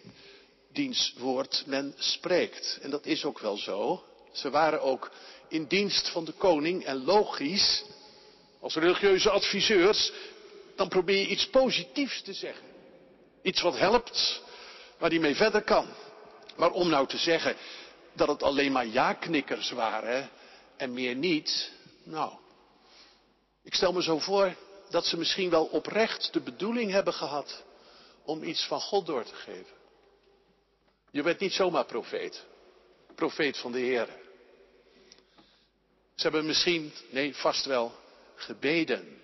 diens 0.73 1.15
woord 1.19 1.63
men 1.67 1.95
spreekt. 1.97 2.79
En 2.81 2.91
dat 2.91 3.07
is 3.07 3.25
ook 3.25 3.39
wel 3.39 3.57
zo. 3.57 4.05
Ze 4.33 4.51
waren 4.51 4.83
ook 4.83 5.11
in 5.49 5.67
dienst 5.67 6.09
van 6.09 6.25
de 6.25 6.33
koning 6.33 6.85
en 6.85 7.05
logisch, 7.05 7.85
als 8.61 8.75
religieuze 8.75 9.31
adviseurs, 9.31 10.13
dan 10.83 10.91
probeer 10.91 11.19
je 11.19 11.27
iets 11.27 11.49
positiefs 11.49 12.23
te 12.23 12.33
zeggen. 12.33 12.67
Iets 13.43 13.61
wat 13.61 13.79
helpt, 13.79 14.43
waar 14.99 15.11
hij 15.11 15.19
mee 15.19 15.35
verder 15.35 15.63
kan. 15.63 15.87
Maar 16.57 16.71
om 16.71 16.89
nou 16.89 17.07
te 17.07 17.17
zeggen 17.17 17.57
dat 18.13 18.29
het 18.29 18.43
alleen 18.43 18.73
maar 18.73 18.87
ja-knikkers 18.87 19.71
waren 19.71 20.31
en 20.77 20.93
meer 20.93 21.15
niet, 21.15 21.73
nou, 22.03 22.33
ik 23.63 23.75
stel 23.75 23.93
me 23.93 24.03
zo 24.03 24.19
voor 24.19 24.55
dat 24.91 25.07
ze 25.07 25.17
misschien 25.17 25.51
wel 25.51 25.65
oprecht 25.65 26.33
de 26.33 26.41
bedoeling 26.41 26.91
hebben 26.91 27.15
gehad 27.15 27.63
om 28.25 28.43
iets 28.43 28.67
van 28.67 28.81
God 28.81 29.07
door 29.07 29.25
te 29.25 29.35
geven. 29.35 29.77
Je 31.11 31.23
bent 31.23 31.41
niet 31.41 31.53
zomaar 31.53 31.85
profeet, 31.85 32.45
profeet 33.15 33.59
van 33.59 33.73
de 33.73 33.81
Heer. 33.81 34.09
Ze 36.15 36.23
hebben 36.23 36.47
misschien, 36.47 36.93
nee, 37.11 37.37
vast 37.37 37.65
wel, 37.65 37.93
gebeden. 38.35 39.22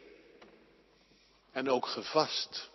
En 1.52 1.70
ook 1.70 1.86
gevast. 1.86 2.70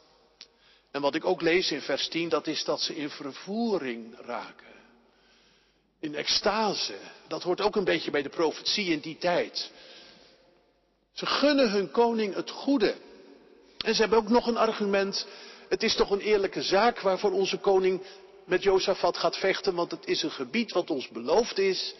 En 0.92 1.02
wat 1.02 1.16
ik 1.16 1.26
ook 1.26 1.42
lees 1.42 1.72
in 1.72 1.82
vers 1.82 2.08
10, 2.08 2.30
dat 2.30 2.48
is 2.48 2.64
dat 2.64 2.82
ze 2.82 2.96
in 2.96 3.10
vervoering 3.10 4.16
raken. 4.26 4.74
In 6.00 6.16
extase. 6.16 6.96
Dat 7.28 7.44
hoort 7.44 7.62
ook 7.62 7.76
een 7.76 7.84
beetje 7.84 8.12
bij 8.12 8.22
de 8.22 8.30
profetie 8.30 8.86
in 8.86 9.00
die 9.00 9.18
tijd. 9.18 9.72
Ze 11.14 11.26
gunnen 11.26 11.72
hun 11.72 11.92
koning 11.92 12.36
het 12.36 12.50
goede. 12.50 12.96
En 13.78 13.96
ze 13.96 14.02
hebben 14.02 14.20
ook 14.20 14.30
nog 14.30 14.48
een 14.48 14.58
argument. 14.58 15.28
Het 15.70 15.84
is 15.84 15.96
toch 15.96 16.10
een 16.10 16.20
eerlijke 16.20 16.62
zaak 16.62 17.00
waarvoor 17.00 17.32
onze 17.32 17.58
koning 17.58 18.02
met 18.46 18.64
Jozefat 18.64 19.18
gaat 19.18 19.38
vechten, 19.38 19.76
want 19.76 19.92
het 19.92 20.06
is 20.06 20.24
een 20.24 20.32
gebied 20.32 20.72
wat 20.72 20.90
ons 20.90 21.08
beloofd 21.08 21.58
is. 21.58 21.96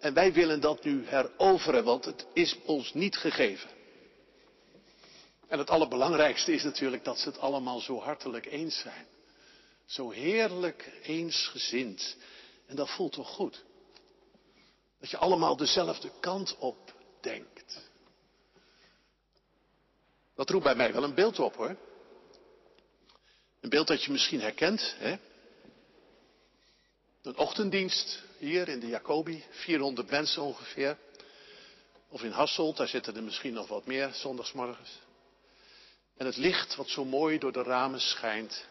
En 0.00 0.14
wij 0.14 0.32
willen 0.32 0.60
dat 0.60 0.84
nu 0.84 1.06
heroveren, 1.06 1.84
want 1.84 2.04
het 2.04 2.26
is 2.32 2.56
ons 2.64 2.94
niet 2.94 3.16
gegeven. 3.16 3.75
En 5.48 5.58
het 5.58 5.70
allerbelangrijkste 5.70 6.52
is 6.52 6.62
natuurlijk 6.62 7.04
dat 7.04 7.18
ze 7.18 7.28
het 7.28 7.38
allemaal 7.38 7.80
zo 7.80 8.00
hartelijk 8.00 8.46
eens 8.46 8.78
zijn. 8.78 9.06
Zo 9.84 10.10
heerlijk 10.10 10.92
eensgezind. 11.02 12.16
En 12.66 12.76
dat 12.76 12.90
voelt 12.90 13.12
toch 13.12 13.28
goed? 13.28 13.64
Dat 15.00 15.10
je 15.10 15.16
allemaal 15.16 15.56
dezelfde 15.56 16.10
kant 16.20 16.56
op 16.58 16.94
denkt. 17.20 17.90
Dat 20.34 20.50
roept 20.50 20.64
bij 20.64 20.74
mij 20.74 20.92
wel 20.92 21.04
een 21.04 21.14
beeld 21.14 21.38
op 21.38 21.54
hoor. 21.54 21.76
Een 23.60 23.68
beeld 23.68 23.86
dat 23.86 24.04
je 24.04 24.12
misschien 24.12 24.40
herkent. 24.40 24.94
Hè? 24.98 25.18
Een 27.22 27.36
ochtenddienst 27.36 28.22
hier 28.38 28.68
in 28.68 28.80
de 28.80 28.86
Jacobi, 28.86 29.44
400 29.50 30.10
mensen 30.10 30.42
ongeveer. 30.42 30.98
Of 32.08 32.22
in 32.22 32.30
Hasselt, 32.30 32.76
daar 32.76 32.88
zitten 32.88 33.16
er 33.16 33.22
misschien 33.22 33.52
nog 33.52 33.68
wat 33.68 33.86
meer 33.86 34.12
zondagsmorgens. 34.12 34.98
En 36.16 36.26
het 36.26 36.36
licht 36.36 36.76
wat 36.76 36.88
zo 36.88 37.04
mooi 37.04 37.38
door 37.38 37.52
de 37.52 37.62
ramen 37.62 38.00
schijnt. 38.00 38.64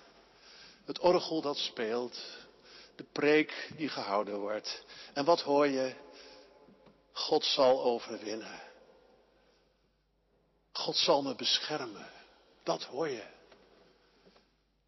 Het 0.85 0.99
orgel 0.99 1.41
dat 1.41 1.57
speelt. 1.57 2.19
De 2.95 3.05
preek 3.11 3.69
die 3.77 3.89
gehouden 3.89 4.39
wordt. 4.39 4.83
En 5.13 5.25
wat 5.25 5.41
hoor 5.41 5.67
je? 5.67 5.95
God 7.11 7.45
zal 7.45 7.83
overwinnen. 7.83 8.61
God 10.71 10.97
zal 10.97 11.21
me 11.21 11.35
beschermen. 11.35 12.09
Dat 12.63 12.83
hoor 12.83 13.09
je. 13.09 13.23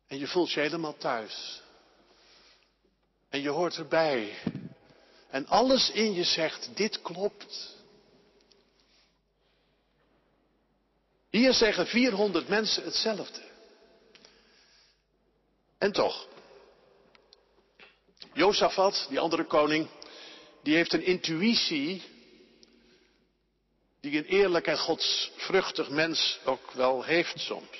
En 0.07 0.17
je 0.17 0.27
voelt 0.27 0.51
je 0.51 0.59
helemaal 0.59 0.97
thuis. 0.97 1.61
En 3.29 3.41
je 3.41 3.49
hoort 3.49 3.77
erbij. 3.77 4.37
En 5.29 5.47
alles 5.47 5.89
in 5.89 6.13
je 6.13 6.23
zegt, 6.23 6.69
dit 6.75 7.01
klopt. 7.01 7.76
Hier 11.29 11.53
zeggen 11.53 11.87
400 11.87 12.47
mensen 12.47 12.83
hetzelfde. 12.83 13.41
En 15.77 15.91
toch, 15.91 16.27
Jozefat, 18.33 19.05
die 19.09 19.19
andere 19.19 19.45
koning, 19.45 19.87
die 20.63 20.75
heeft 20.75 20.93
een 20.93 21.03
intuïtie 21.03 22.03
die 23.99 24.17
een 24.17 24.25
eerlijk 24.25 24.67
en 24.67 24.77
godsvruchtig 24.77 25.89
mens 25.89 26.39
ook 26.45 26.71
wel 26.71 27.03
heeft 27.03 27.39
soms. 27.39 27.77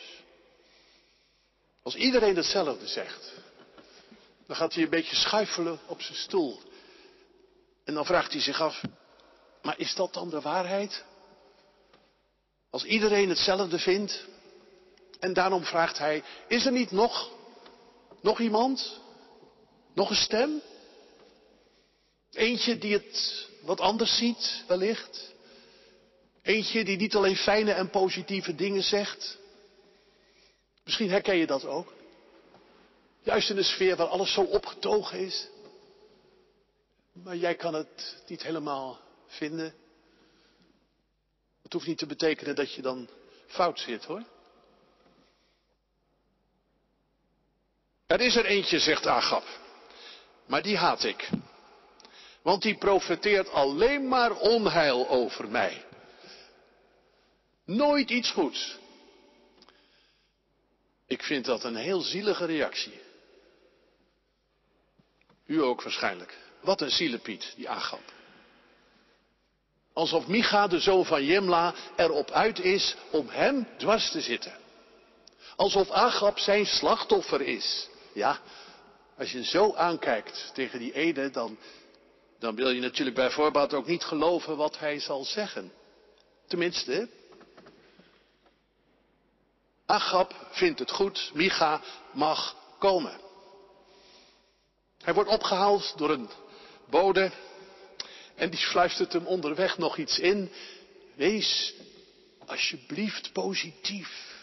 Als 1.83 1.95
iedereen 1.95 2.36
hetzelfde 2.36 2.88
zegt, 2.88 3.33
dan 4.47 4.55
gaat 4.55 4.73
hij 4.73 4.83
een 4.83 4.89
beetje 4.89 5.15
schuifelen 5.15 5.79
op 5.88 6.01
zijn 6.01 6.17
stoel. 6.17 6.62
En 7.83 7.93
dan 7.93 8.05
vraagt 8.05 8.31
hij 8.31 8.41
zich 8.41 8.62
af, 8.62 8.81
maar 9.62 9.79
is 9.79 9.95
dat 9.95 10.13
dan 10.13 10.29
de 10.29 10.41
waarheid? 10.41 11.05
Als 12.78 12.86
iedereen 12.86 13.30
hetzelfde 13.30 13.80
vindt. 13.80 14.26
En 15.20 15.34
daarom 15.34 15.63
vraagt 15.63 15.98
hij, 15.98 16.24
is 16.48 16.66
er 16.66 16.72
niet 16.72 16.92
nog, 16.92 17.32
nog 18.22 18.40
iemand? 18.40 19.00
Nog 19.94 20.10
een 20.10 20.16
stem? 20.16 20.62
Eentje 22.32 22.78
die 22.78 22.94
het 22.94 23.48
wat 23.62 23.80
anders 23.80 24.18
ziet, 24.18 24.63
wellicht? 24.68 25.34
Eentje 26.42 26.84
die 26.84 26.98
niet 26.98 27.16
alleen 27.16 27.36
fijne 27.36 27.72
en 27.72 27.90
positieve 27.90 28.56
dingen 28.56 28.84
zegt. 28.84 29.38
Misschien 30.84 31.10
herken 31.10 31.36
je 31.36 31.48
dat 31.48 31.66
ook. 31.66 31.94
Juist 33.24 33.50
in 33.50 33.58
een 33.58 33.63
sfeer 33.63 33.96
waar 33.96 34.08
alles 34.08 34.34
zo 34.34 34.42
opgetogen 34.42 35.20
is. 35.20 35.48
Maar 37.12 37.36
jij 37.36 37.56
kan 37.56 37.74
het 37.74 38.24
niet 38.28 38.44
helemaal 38.44 39.00
vinden. 39.28 39.74
Het 41.67 41.75
hoeft 41.75 41.88
niet 41.88 41.97
te 41.97 42.06
betekenen 42.06 42.56
dat 42.56 42.73
je 42.73 42.82
dan 42.82 43.10
fout 43.47 43.80
zit 43.80 44.06
hoor. 44.06 44.23
Er 48.06 48.21
is 48.21 48.36
er 48.36 48.45
eentje, 48.45 48.80
zegt 48.80 49.08
Agap. 49.08 49.43
Maar 50.45 50.62
die 50.62 50.77
haat 50.77 51.03
ik. 51.03 51.30
Want 52.41 52.62
die 52.62 52.77
profeteert 52.77 53.49
alleen 53.49 54.08
maar 54.08 54.36
onheil 54.36 55.10
over 55.10 55.49
mij. 55.49 55.86
Nooit 57.65 58.10
iets 58.10 58.32
goeds. 58.32 58.77
Ik 61.08 61.23
vind 61.23 61.45
dat 61.45 61.63
een 61.63 61.75
heel 61.75 62.01
zielige 62.01 62.45
reactie. 62.45 63.01
U 65.45 65.62
ook 65.62 65.82
waarschijnlijk. 65.82 66.38
Wat 66.62 66.82
een 66.82 66.91
zielepiet, 66.91 67.53
die 67.56 67.69
Agap. 67.69 68.15
Alsof 69.97 70.27
Micha, 70.27 70.67
de 70.67 70.79
zoon 70.79 71.05
van 71.05 71.25
Jemla, 71.25 71.73
erop 71.95 72.31
uit 72.31 72.60
is 72.60 72.95
om 73.12 73.29
hem 73.29 73.67
dwars 73.77 74.12
te 74.12 74.21
zitten. 74.21 74.57
Alsof 75.55 75.89
Agap 75.89 76.39
zijn 76.39 76.65
slachtoffer 76.65 77.41
is. 77.41 77.89
Ja, 78.13 78.39
als 79.17 79.31
je 79.31 79.43
zo 79.43 79.73
aankijkt 79.73 80.51
tegen 80.53 80.79
die 80.79 80.93
ene, 80.93 81.29
dan, 81.29 81.57
dan 82.39 82.55
wil 82.55 82.69
je 82.69 82.81
natuurlijk 82.81 83.15
bij 83.15 83.29
voorbaat 83.29 83.73
ook 83.73 83.86
niet 83.86 84.03
geloven 84.03 84.57
wat 84.57 84.79
hij 84.79 84.99
zal 84.99 85.23
zeggen. 85.23 85.71
Tenminste, 86.47 87.10
Agap 89.86 90.33
vindt 90.51 90.79
het 90.79 90.91
goed, 90.91 91.31
Micha 91.33 91.81
mag 92.12 92.55
komen. 92.79 93.19
Hij 95.03 95.13
wordt 95.13 95.29
opgehaald 95.29 95.93
door 95.97 96.10
een 96.10 96.29
bode 96.89 97.31
en 98.38 98.50
die 98.50 98.60
fluistert 98.60 99.13
hem 99.13 99.26
onderweg 99.26 99.78
nog 99.78 99.97
iets 99.97 100.19
in. 100.19 100.52
Wees 101.15 101.73
alsjeblieft 102.45 103.32
positief. 103.32 104.36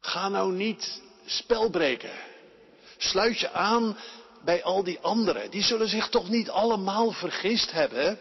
Ga 0.00 0.28
nou 0.28 0.52
niet 0.52 1.02
spel 1.26 1.70
breken. 1.70 2.12
Sluit 2.96 3.38
je 3.38 3.50
aan 3.50 3.96
bij 4.44 4.62
al 4.62 4.84
die 4.84 4.98
anderen. 4.98 5.50
Die 5.50 5.62
zullen 5.62 5.88
zich 5.88 6.08
toch 6.08 6.28
niet 6.28 6.50
allemaal 6.50 7.12
vergist 7.12 7.70
hebben. 7.70 8.18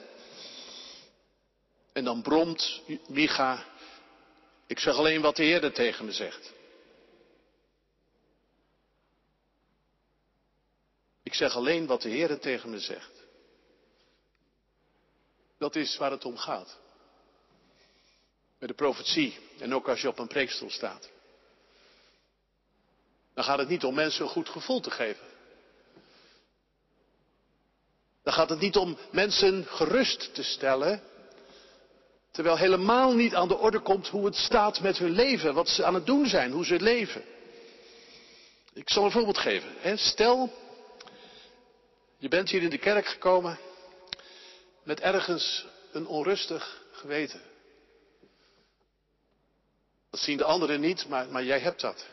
En 1.94 2.04
dan 2.04 2.22
bromt 2.22 2.82
Micha. 3.08 3.66
Ik 4.68 4.80
zeg 4.80 4.96
alleen 4.96 5.22
wat 5.22 5.36
de 5.36 5.44
Heer 5.44 5.72
tegen 5.72 6.06
me 6.06 6.12
zegt. 6.12 6.58
zeg 11.40 11.56
alleen 11.56 11.86
wat 11.86 12.02
de 12.02 12.10
Heer 12.10 12.40
tegen 12.40 12.70
me 12.70 12.80
zegt. 12.80 13.19
Dat 15.60 15.76
is 15.76 15.98
waar 15.98 16.12
het 16.12 16.26
om 16.26 16.38
gaat. 16.38 16.78
Met 18.60 18.70
de 18.70 18.76
profetie 18.76 19.40
en 19.60 19.74
ook 19.74 19.90
als 19.90 20.02
je 20.02 20.08
op 20.08 20.20
een 20.20 20.28
preekstoel 20.28 20.70
staat. 20.70 21.10
Dan 23.34 23.44
gaat 23.44 23.58
het 23.58 23.70
niet 23.70 23.84
om 23.84 23.96
mensen 23.96 24.24
een 24.24 24.30
goed 24.30 24.50
gevoel 24.50 24.80
te 24.80 24.92
geven. 24.92 25.28
Dan 28.24 28.34
gaat 28.34 28.50
het 28.50 28.60
niet 28.60 28.76
om 28.76 28.98
mensen 29.12 29.66
gerust 29.66 30.34
te 30.34 30.44
stellen. 30.44 31.04
Terwijl 32.32 32.58
helemaal 32.58 33.14
niet 33.14 33.36
aan 33.36 33.48
de 33.48 33.58
orde 33.58 33.80
komt 33.80 34.08
hoe 34.08 34.26
het 34.26 34.36
staat 34.36 34.80
met 34.80 34.98
hun 34.98 35.12
leven, 35.12 35.54
wat 35.54 35.70
ze 35.70 35.84
aan 35.84 35.94
het 35.94 36.06
doen 36.06 36.26
zijn, 36.26 36.52
hoe 36.52 36.66
ze 36.66 36.80
leven. 36.80 37.24
Ik 38.74 38.90
zal 38.90 39.06
een 39.06 39.12
voorbeeld 39.12 39.38
geven. 39.38 39.98
Stel, 39.98 40.54
je 42.18 42.28
bent 42.28 42.50
hier 42.50 42.62
in 42.62 42.70
de 42.70 42.78
kerk 42.78 43.08
gekomen 43.08 43.60
met 44.90 45.00
ergens 45.00 45.66
een 45.92 46.08
onrustig 46.08 46.84
geweten. 46.92 47.42
Dat 50.10 50.20
zien 50.20 50.38
de 50.38 50.44
anderen 50.44 50.80
niet, 50.80 51.08
maar, 51.08 51.28
maar 51.28 51.44
jij 51.44 51.60
hebt 51.60 51.82
dat. 51.82 52.06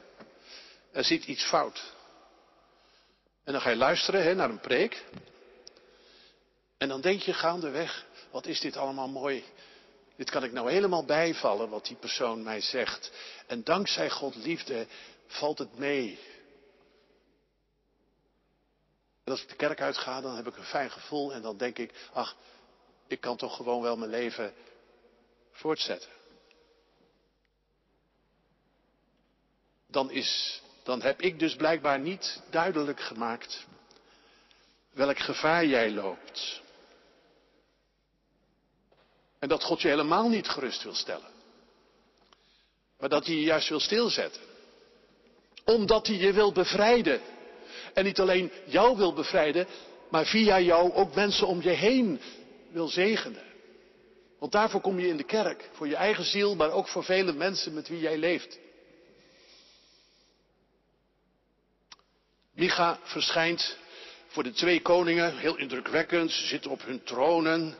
Er 0.92 1.04
zit 1.04 1.24
iets 1.24 1.44
fout. 1.44 1.92
En 3.44 3.52
dan 3.52 3.60
ga 3.60 3.70
je 3.70 3.76
luisteren 3.76 4.22
hè, 4.22 4.34
naar 4.34 4.50
een 4.50 4.60
preek. 4.60 5.04
En 6.78 6.88
dan 6.88 7.00
denk 7.00 7.22
je 7.22 7.32
gaandeweg, 7.32 8.06
wat 8.30 8.46
is 8.46 8.60
dit 8.60 8.76
allemaal 8.76 9.08
mooi. 9.08 9.44
Dit 10.16 10.30
kan 10.30 10.44
ik 10.44 10.52
nou 10.52 10.70
helemaal 10.70 11.04
bijvallen 11.04 11.68
wat 11.68 11.86
die 11.86 11.96
persoon 11.96 12.42
mij 12.42 12.60
zegt. 12.60 13.10
En 13.46 13.64
dankzij 13.64 14.10
God 14.10 14.34
liefde 14.34 14.86
valt 15.26 15.58
het 15.58 15.78
mee. 15.78 16.18
En 19.24 19.32
als 19.32 19.42
ik 19.42 19.48
de 19.48 19.56
kerk 19.56 19.80
uitga, 19.80 20.20
dan 20.20 20.36
heb 20.36 20.46
ik 20.46 20.56
een 20.56 20.64
fijn 20.64 20.90
gevoel 20.90 21.32
en 21.32 21.42
dan 21.42 21.56
denk 21.56 21.78
ik, 21.78 21.92
ach, 22.12 22.36
ik 23.06 23.20
kan 23.20 23.36
toch 23.36 23.56
gewoon 23.56 23.82
wel 23.82 23.96
mijn 23.96 24.10
leven 24.10 24.54
voortzetten. 25.52 26.10
Dan, 29.86 30.10
is, 30.10 30.62
dan 30.82 31.02
heb 31.02 31.20
ik 31.20 31.38
dus 31.38 31.56
blijkbaar 31.56 31.98
niet 31.98 32.42
duidelijk 32.50 33.00
gemaakt 33.00 33.66
welk 34.92 35.18
gevaar 35.18 35.66
jij 35.66 35.90
loopt. 35.90 36.62
En 39.38 39.48
dat 39.48 39.62
God 39.64 39.80
je 39.82 39.88
helemaal 39.88 40.28
niet 40.28 40.48
gerust 40.48 40.82
wil 40.82 40.94
stellen. 40.94 41.30
Maar 42.98 43.08
dat 43.08 43.26
hij 43.26 43.34
je 43.34 43.42
juist 43.42 43.68
wil 43.68 43.80
stilzetten. 43.80 44.42
Omdat 45.64 46.06
hij 46.06 46.16
je 46.16 46.32
wil 46.32 46.52
bevrijden. 46.52 47.20
En 47.94 48.04
niet 48.04 48.20
alleen 48.20 48.52
jou 48.64 48.96
wil 48.96 49.12
bevrijden, 49.12 49.66
maar 50.10 50.26
via 50.26 50.60
jou 50.60 50.92
ook 50.92 51.14
mensen 51.14 51.46
om 51.46 51.62
je 51.62 51.70
heen 51.70 52.20
wil 52.70 52.88
zegenen. 52.88 53.42
Want 54.38 54.52
daarvoor 54.52 54.80
kom 54.80 54.98
je 55.00 55.08
in 55.08 55.16
de 55.16 55.24
kerk. 55.24 55.68
Voor 55.72 55.88
je 55.88 55.96
eigen 55.96 56.24
ziel, 56.24 56.56
maar 56.56 56.70
ook 56.70 56.88
voor 56.88 57.04
vele 57.04 57.32
mensen 57.32 57.74
met 57.74 57.88
wie 57.88 58.00
jij 58.00 58.18
leeft. 58.18 58.58
Micha 62.54 62.98
verschijnt 63.02 63.76
voor 64.26 64.42
de 64.42 64.52
twee 64.52 64.80
koningen, 64.80 65.36
heel 65.36 65.56
indrukwekkend. 65.56 66.30
Ze 66.30 66.46
zitten 66.46 66.70
op 66.70 66.84
hun 66.84 67.02
tronen 67.02 67.76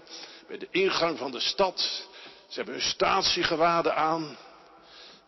bij 0.47 0.59
de 0.59 0.69
ingang 0.71 1.19
van 1.19 1.31
de 1.31 1.41
stad. 1.41 1.81
Ze 2.49 2.55
hebben 2.55 2.75
hun 2.75 2.83
statiegewaden 2.83 3.97
aan. 3.97 4.37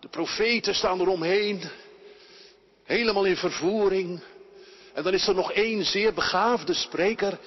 De 0.01 0.09
profeten 0.09 0.75
staan 0.75 1.01
eromheen. 1.01 1.63
Helemaal 2.85 3.25
in 3.25 3.37
vervoering. 3.37 4.23
En 4.95 5.03
dan 5.03 5.15
is 5.15 5.27
er 5.27 5.35
nog 5.35 5.53
één 5.53 5.85
zeer 5.85 6.15
begaafde 6.15 6.75
spreker. 6.75 7.39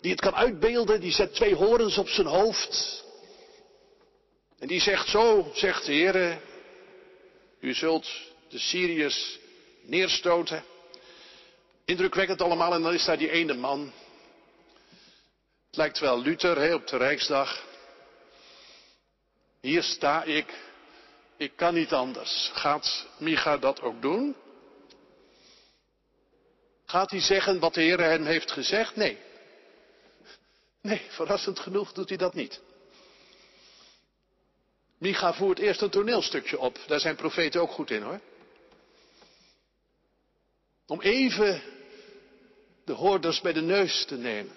Die 0.00 0.10
het 0.10 0.20
kan 0.20 0.34
uitbeelden. 0.34 1.00
Die 1.00 1.12
zet 1.12 1.34
twee 1.34 1.54
horens 1.54 1.98
op 1.98 2.08
zijn 2.08 2.26
hoofd. 2.26 3.04
En 4.58 4.68
die 4.68 4.80
zegt 4.80 5.08
zo, 5.08 5.50
zegt 5.54 5.86
de 5.86 5.92
Heer. 5.92 6.40
U 7.60 7.74
zult 7.74 8.08
de 8.48 8.58
Syriërs 8.58 9.38
neerstoten. 9.82 10.64
Indrukwekkend 11.84 12.42
allemaal. 12.42 12.74
En 12.74 12.82
dan 12.82 12.94
is 12.94 13.04
daar 13.04 13.18
die 13.18 13.30
ene 13.30 13.54
man. 13.54 13.92
Het 15.66 15.76
lijkt 15.76 15.98
wel 15.98 16.20
Luther 16.20 16.74
op 16.74 16.86
de 16.86 16.96
Rijksdag. 16.96 17.66
Hier 19.60 19.82
sta 19.82 20.22
ik. 20.22 20.54
Ik 21.36 21.52
kan 21.56 21.74
niet 21.74 21.92
anders. 21.92 22.50
Gaat 22.54 23.06
Micha 23.18 23.56
dat 23.56 23.80
ook 23.80 24.02
doen? 24.02 24.36
Gaat 26.86 27.10
hij 27.10 27.20
zeggen 27.20 27.58
wat 27.58 27.74
de 27.74 27.80
Heer 27.80 28.00
hem 28.00 28.24
heeft 28.24 28.50
gezegd? 28.52 28.96
Nee. 28.96 29.18
Nee, 30.88 31.06
verrassend 31.08 31.58
genoeg 31.58 31.92
doet 31.92 32.08
hij 32.08 32.18
dat 32.18 32.34
niet. 32.34 32.60
Micha 34.98 35.34
voert 35.34 35.58
eerst 35.58 35.80
een 35.80 35.90
toneelstukje 35.90 36.58
op. 36.58 36.78
Daar 36.86 37.00
zijn 37.00 37.16
profeten 37.16 37.60
ook 37.60 37.70
goed 37.70 37.90
in 37.90 38.02
hoor. 38.02 38.20
Om 40.86 41.00
even 41.00 41.62
de 42.84 42.92
hoorders 42.92 43.40
bij 43.40 43.52
de 43.52 43.60
neus 43.60 44.04
te 44.04 44.16
nemen. 44.16 44.54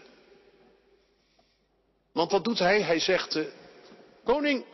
Want 2.11 2.31
wat 2.31 2.43
doet 2.43 2.59
hij? 2.59 2.81
Hij 2.81 2.99
zegt, 2.99 3.35
uh, 3.35 3.45
koning, 4.23 4.65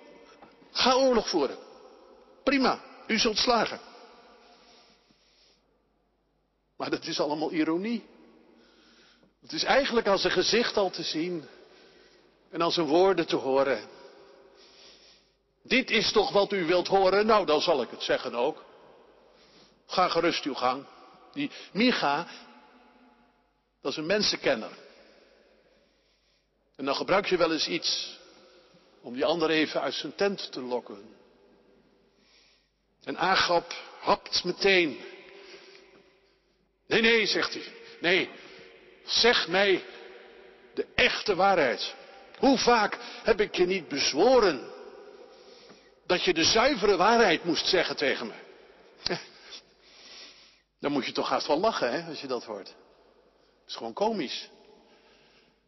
ga 0.71 0.93
oorlog 0.93 1.29
voeren. 1.29 1.57
Prima, 2.43 2.83
u 3.07 3.17
zult 3.17 3.37
slagen. 3.37 3.79
Maar 6.75 6.89
dat 6.89 7.05
is 7.05 7.19
allemaal 7.19 7.51
ironie. 7.51 8.03
Het 9.47 9.55
is 9.55 9.63
eigenlijk 9.63 10.07
als 10.07 10.23
een 10.23 10.31
gezicht 10.31 10.77
al 10.77 10.89
te 10.89 11.03
zien 11.03 11.47
en 12.49 12.61
als 12.61 12.77
een 12.77 12.85
woorden 12.85 13.27
te 13.27 13.35
horen. 13.35 13.89
Dit 15.63 15.89
is 15.89 16.11
toch 16.11 16.31
wat 16.31 16.51
u 16.51 16.65
wilt 16.65 16.87
horen? 16.87 17.25
Nou, 17.25 17.45
dan 17.45 17.61
zal 17.61 17.81
ik 17.81 17.89
het 17.89 18.03
zeggen 18.03 18.35
ook. 18.35 18.63
Ga 19.85 20.07
gerust 20.07 20.43
uw 20.43 20.53
gang. 20.53 20.85
Die 21.33 21.51
Micha, 21.71 22.27
dat 23.81 23.91
is 23.91 23.97
een 23.97 24.05
mensenkenner. 24.05 24.71
En 26.75 26.85
dan 26.85 26.95
gebruik 26.95 27.25
je 27.25 27.37
wel 27.37 27.51
eens 27.51 27.67
iets 27.67 28.19
om 29.01 29.13
die 29.13 29.25
ander 29.25 29.49
even 29.49 29.81
uit 29.81 29.93
zijn 29.93 30.15
tent 30.15 30.51
te 30.51 30.61
lokken. 30.61 31.15
En 33.03 33.17
Agap 33.17 33.73
hapt 33.99 34.43
meteen. 34.43 34.99
Nee, 36.87 37.01
nee, 37.01 37.25
zegt 37.25 37.53
hij. 37.53 37.73
Nee, 38.01 38.29
zeg 39.07 39.47
mij 39.47 39.83
de 40.73 40.85
echte 40.95 41.35
waarheid. 41.35 41.95
Hoe 42.37 42.57
vaak 42.57 42.97
heb 43.23 43.41
ik 43.41 43.55
je 43.55 43.65
niet 43.65 43.87
bezworen 43.87 44.71
dat 46.05 46.23
je 46.23 46.33
de 46.33 46.43
zuivere 46.43 46.97
waarheid 46.97 47.43
moest 47.43 47.67
zeggen 47.67 47.95
tegen 47.95 48.27
me? 48.27 48.33
Dan 50.79 50.91
moet 50.91 51.05
je 51.05 51.11
toch 51.11 51.29
haast 51.29 51.47
wel 51.47 51.59
lachen, 51.59 51.91
hè, 51.91 52.09
als 52.09 52.21
je 52.21 52.27
dat 52.27 52.43
hoort. 52.43 52.67
Het 52.67 53.67
is 53.67 53.75
gewoon 53.75 53.93
komisch. 53.93 54.49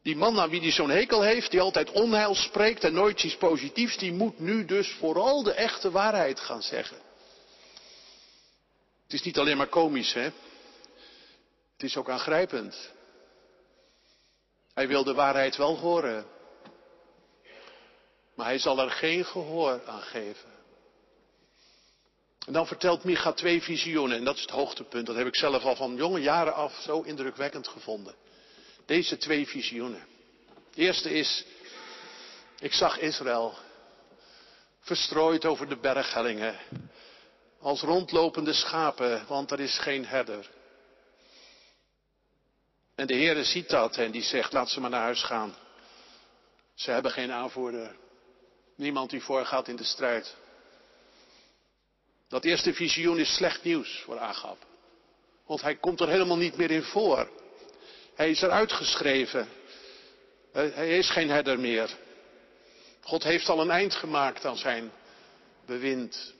Die 0.03 0.15
man 0.15 0.33
naar 0.33 0.49
wie 0.49 0.61
die 0.61 0.71
zo'n 0.71 0.89
hekel 0.89 1.21
heeft, 1.21 1.51
die 1.51 1.61
altijd 1.61 1.91
onheil 1.91 2.35
spreekt 2.35 2.83
en 2.83 2.93
nooit 2.93 3.23
iets 3.23 3.37
positiefs, 3.37 3.97
die 3.97 4.13
moet 4.13 4.39
nu 4.39 4.65
dus 4.65 4.91
vooral 4.99 5.43
de 5.43 5.53
echte 5.53 5.91
waarheid 5.91 6.39
gaan 6.39 6.61
zeggen. 6.61 6.97
Het 9.03 9.13
is 9.13 9.21
niet 9.21 9.39
alleen 9.39 9.57
maar 9.57 9.67
komisch, 9.67 10.13
hè. 10.13 10.29
Het 11.73 11.83
is 11.83 11.97
ook 11.97 12.09
aangrijpend. 12.09 12.91
Hij 14.79 14.87
wil 14.87 15.03
de 15.03 15.13
waarheid 15.13 15.55
wel 15.55 15.77
horen. 15.77 16.25
Maar 18.35 18.45
hij 18.45 18.59
zal 18.59 18.79
er 18.79 18.91
geen 18.91 19.25
gehoor 19.25 19.81
aan 19.85 20.01
geven. 20.01 20.49
En 22.45 22.53
dan 22.53 22.67
vertelt 22.67 23.03
Micha 23.03 23.33
twee 23.33 23.61
visioenen. 23.61 24.17
En 24.17 24.23
dat 24.23 24.35
is 24.35 24.41
het 24.41 24.49
hoogtepunt. 24.49 25.05
Dat 25.05 25.15
heb 25.15 25.27
ik 25.27 25.35
zelf 25.35 25.63
al 25.63 25.75
van 25.75 25.95
jonge 25.95 26.19
jaren 26.19 26.53
af 26.53 26.73
zo 26.81 27.01
indrukwekkend 27.01 27.67
gevonden. 27.67 28.15
Deze 28.85 29.17
twee 29.17 29.47
visioenen. 29.47 30.05
De 30.73 30.81
eerste 30.81 31.09
is, 31.09 31.45
ik 32.59 32.73
zag 32.73 32.99
Israël 32.99 33.53
verstrooid 34.79 35.45
over 35.45 35.69
de 35.69 35.77
berghellingen. 35.77 36.59
Als 37.59 37.81
rondlopende 37.81 38.53
schapen, 38.53 39.25
want 39.27 39.51
er 39.51 39.59
is 39.59 39.79
geen 39.79 40.05
herder. 40.05 40.49
En 42.99 43.07
de 43.07 43.13
Heere 43.13 43.43
ziet 43.43 43.69
dat 43.69 43.97
en 43.97 44.11
die 44.11 44.21
zegt, 44.21 44.53
laat 44.53 44.69
ze 44.69 44.79
maar 44.79 44.89
naar 44.89 45.01
huis 45.01 45.23
gaan. 45.23 45.55
Ze 46.73 46.91
hebben 46.91 47.11
geen 47.11 47.31
aanvoerder. 47.31 47.95
Niemand 48.75 49.09
die 49.09 49.21
voorgaat 49.21 49.67
in 49.67 49.75
de 49.75 49.83
strijd. 49.83 50.35
Dat 52.27 52.43
eerste 52.43 52.73
visioen 52.73 53.19
is 53.19 53.35
slecht 53.35 53.63
nieuws 53.63 54.01
voor 54.05 54.19
Agab. 54.19 54.57
Want 55.45 55.61
hij 55.61 55.75
komt 55.75 55.99
er 55.99 56.09
helemaal 56.09 56.37
niet 56.37 56.57
meer 56.57 56.71
in 56.71 56.83
voor. 56.83 57.29
Hij 58.15 58.29
is 58.29 58.41
eruit 58.41 58.71
geschreven. 58.71 59.47
Hij 60.51 60.97
is 60.97 61.09
geen 61.09 61.29
herder 61.29 61.59
meer. 61.59 61.97
God 63.01 63.23
heeft 63.23 63.49
al 63.49 63.61
een 63.61 63.71
eind 63.71 63.95
gemaakt 63.95 64.45
aan 64.45 64.57
zijn 64.57 64.91
bewind. 65.65 66.33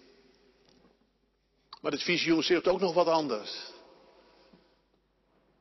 Maar 1.81 1.91
het 1.91 2.03
visioen 2.03 2.43
zegt 2.43 2.67
ook 2.67 2.79
nog 2.79 2.93
wat 2.93 3.07
anders. 3.07 3.51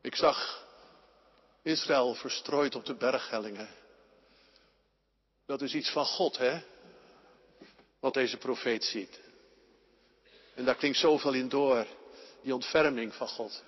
Ik 0.03 0.15
zag 0.15 0.67
Israël 1.69 2.15
verstrooid 2.15 2.75
op 2.75 2.85
de 2.85 2.95
berghellingen. 2.95 3.69
Dat 5.47 5.63
is 5.63 5.75
iets 5.75 5.91
van 5.91 6.05
God, 6.05 6.39
hè? 6.39 6.61
Wat 8.01 8.15
deze 8.15 8.37
profeet 8.37 8.85
ziet. 8.85 9.21
En 10.55 10.65
daar 10.65 10.75
klinkt 10.75 10.99
zoveel 10.99 11.33
in 11.33 11.49
door, 11.49 11.87
die 12.43 12.55
ontferming 12.55 13.15
van 13.15 13.29
God. 13.29 13.63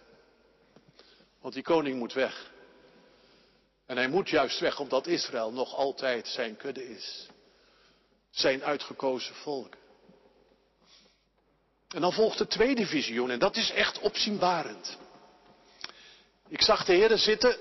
Want 1.40 1.54
die 1.54 1.62
koning 1.62 1.98
moet 1.98 2.12
weg. 2.12 2.50
En 3.86 3.96
hij 3.96 4.08
moet 4.08 4.28
juist 4.28 4.60
weg 4.60 4.80
omdat 4.80 5.06
Israël 5.06 5.52
nog 5.52 5.74
altijd 5.74 6.28
zijn 6.28 6.56
kudde 6.56 6.88
is. 6.88 7.28
Zijn 8.30 8.64
uitgekozen 8.64 9.34
volk. 9.34 9.76
En 11.88 12.00
dan 12.00 12.12
volgt 12.12 12.38
het 12.38 12.50
tweede 12.50 12.86
visioen 12.86 13.30
en 13.30 13.38
dat 13.38 13.56
is 13.56 13.70
echt 13.70 13.98
opzienbarend. 13.98 14.98
Ik 16.48 16.62
zag 16.62 16.84
de 16.84 16.92
Heer 16.92 17.18
zitten 17.18 17.58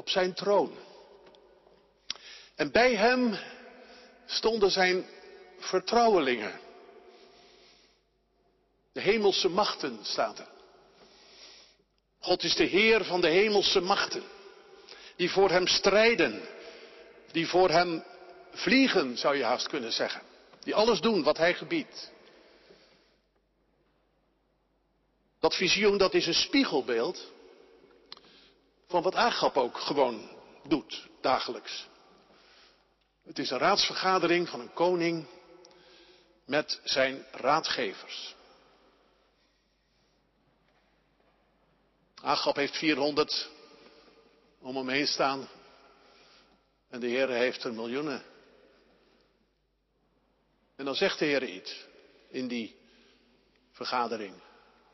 op 0.00 0.08
zijn 0.08 0.34
troon. 0.34 0.72
En 2.54 2.70
bij 2.70 2.94
hem 2.94 3.38
stonden 4.26 4.70
zijn 4.70 5.06
vertrouwelingen. 5.58 6.60
De 8.92 9.00
hemelse 9.00 9.48
machten 9.48 9.98
staat 10.02 10.38
er. 10.38 10.48
God 12.18 12.42
is 12.42 12.54
de 12.54 12.64
Heer 12.64 13.04
van 13.04 13.20
de 13.20 13.28
hemelse 13.28 13.80
machten. 13.80 14.22
Die 15.16 15.30
voor 15.30 15.50
hem 15.50 15.66
strijden. 15.66 16.42
Die 17.32 17.48
voor 17.48 17.70
hem 17.70 18.04
vliegen, 18.52 19.18
zou 19.18 19.36
je 19.36 19.44
haast 19.44 19.68
kunnen 19.68 19.92
zeggen. 19.92 20.22
Die 20.60 20.74
alles 20.74 21.00
doen 21.00 21.22
wat 21.22 21.36
hij 21.36 21.54
gebiedt. 21.54 22.10
Dat 25.40 25.54
visioen 25.54 25.98
dat 25.98 26.14
is 26.14 26.26
een 26.26 26.34
spiegelbeeld 26.34 27.32
van 28.90 29.02
wat 29.02 29.14
Agap 29.14 29.56
ook 29.56 29.78
gewoon 29.78 30.30
doet, 30.68 31.08
dagelijks. 31.20 31.86
Het 33.22 33.38
is 33.38 33.50
een 33.50 33.58
raadsvergadering 33.58 34.48
van 34.48 34.60
een 34.60 34.72
koning 34.72 35.26
met 36.44 36.80
zijn 36.84 37.24
raadgevers. 37.32 38.34
Agap 42.22 42.56
heeft 42.56 42.76
400 42.76 43.50
om 44.58 44.76
hem 44.76 44.88
heen 44.88 45.06
staan 45.06 45.48
en 46.88 47.00
de 47.00 47.06
Heer 47.06 47.28
heeft 47.28 47.64
er 47.64 47.72
miljoenen. 47.72 48.22
En 50.76 50.84
dan 50.84 50.94
zegt 50.94 51.18
de 51.18 51.24
Heer 51.24 51.44
iets 51.44 51.86
in 52.28 52.48
die 52.48 52.76
vergadering. 53.70 54.34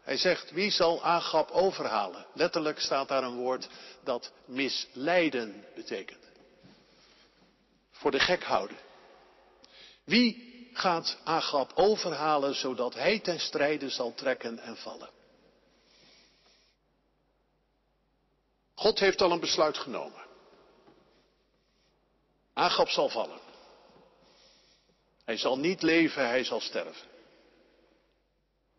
Hij 0.07 0.17
zegt, 0.17 0.51
wie 0.51 0.71
zal 0.71 1.05
Agap 1.05 1.51
overhalen? 1.51 2.27
Letterlijk 2.33 2.81
staat 2.81 3.09
daar 3.09 3.23
een 3.23 3.37
woord 3.37 3.69
dat 4.05 4.33
misleiden 4.45 5.65
betekent. 5.75 6.25
Voor 7.91 8.11
de 8.11 8.21
gek 8.21 8.45
houden. 8.45 8.77
Wie 10.05 10.71
gaat 10.73 11.19
Agap 11.25 11.73
overhalen 11.75 12.55
zodat 12.55 12.95
hij 12.95 13.21
ten 13.21 13.41
strijde 13.41 13.89
zal 13.91 14.15
trekken 14.15 14.59
en 14.59 14.77
vallen? 14.77 15.11
God 18.75 18.99
heeft 18.99 19.21
al 19.21 19.31
een 19.31 19.41
besluit 19.41 19.79
genomen. 19.79 20.25
Agap 22.53 22.89
zal 22.89 23.09
vallen. 23.09 23.41
Hij 25.25 25.37
zal 25.37 25.59
niet 25.59 25.83
leven, 25.83 26.29
hij 26.29 26.45
zal 26.45 26.61
sterven. 26.61 27.16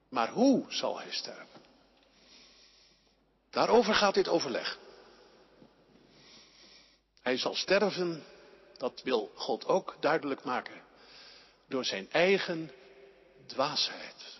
Maar 0.10 0.30
hoe 0.30 0.66
zal 0.68 1.00
hij 1.00 1.12
sterven? 1.12 1.62
Daarover 3.50 3.94
gaat 3.94 4.14
dit 4.14 4.28
overleg. 4.28 4.78
Hij 7.22 7.38
zal 7.38 7.56
sterven, 7.56 8.24
dat 8.78 9.02
wil 9.04 9.32
God 9.36 9.66
ook 9.66 9.96
duidelijk 10.00 10.44
maken, 10.44 10.82
door 11.68 11.86
zijn 11.86 12.08
eigen 12.12 12.72
dwaasheid. 13.46 14.40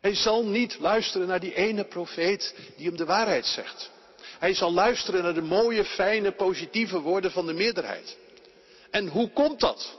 Hij 0.00 0.14
zal 0.14 0.44
niet 0.44 0.78
luisteren 0.78 1.26
naar 1.26 1.40
die 1.40 1.54
ene 1.54 1.84
profeet 1.84 2.54
die 2.76 2.86
hem 2.86 2.96
de 2.96 3.04
waarheid 3.04 3.46
zegt. 3.46 3.90
Hij 4.38 4.54
zal 4.54 4.72
luisteren 4.72 5.22
naar 5.22 5.34
de 5.34 5.42
mooie, 5.42 5.84
fijne, 5.84 6.32
positieve 6.32 7.00
woorden 7.00 7.30
van 7.30 7.46
de 7.46 7.52
meerderheid. 7.52 8.16
En 8.90 9.08
hoe 9.08 9.30
komt 9.30 9.60
dat? 9.60 9.96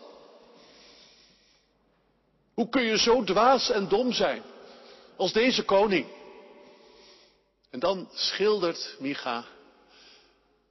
Hoe 2.54 2.70
kun 2.70 2.84
je 2.84 2.98
zo 2.98 3.24
dwaas 3.24 3.70
en 3.70 3.88
dom 3.88 4.12
zijn 4.12 4.44
als 5.16 5.34
deze 5.34 5.64
koning? 5.64 6.06
En 7.70 7.80
dan 7.80 8.10
schildert 8.14 8.96
Micha. 9.00 9.46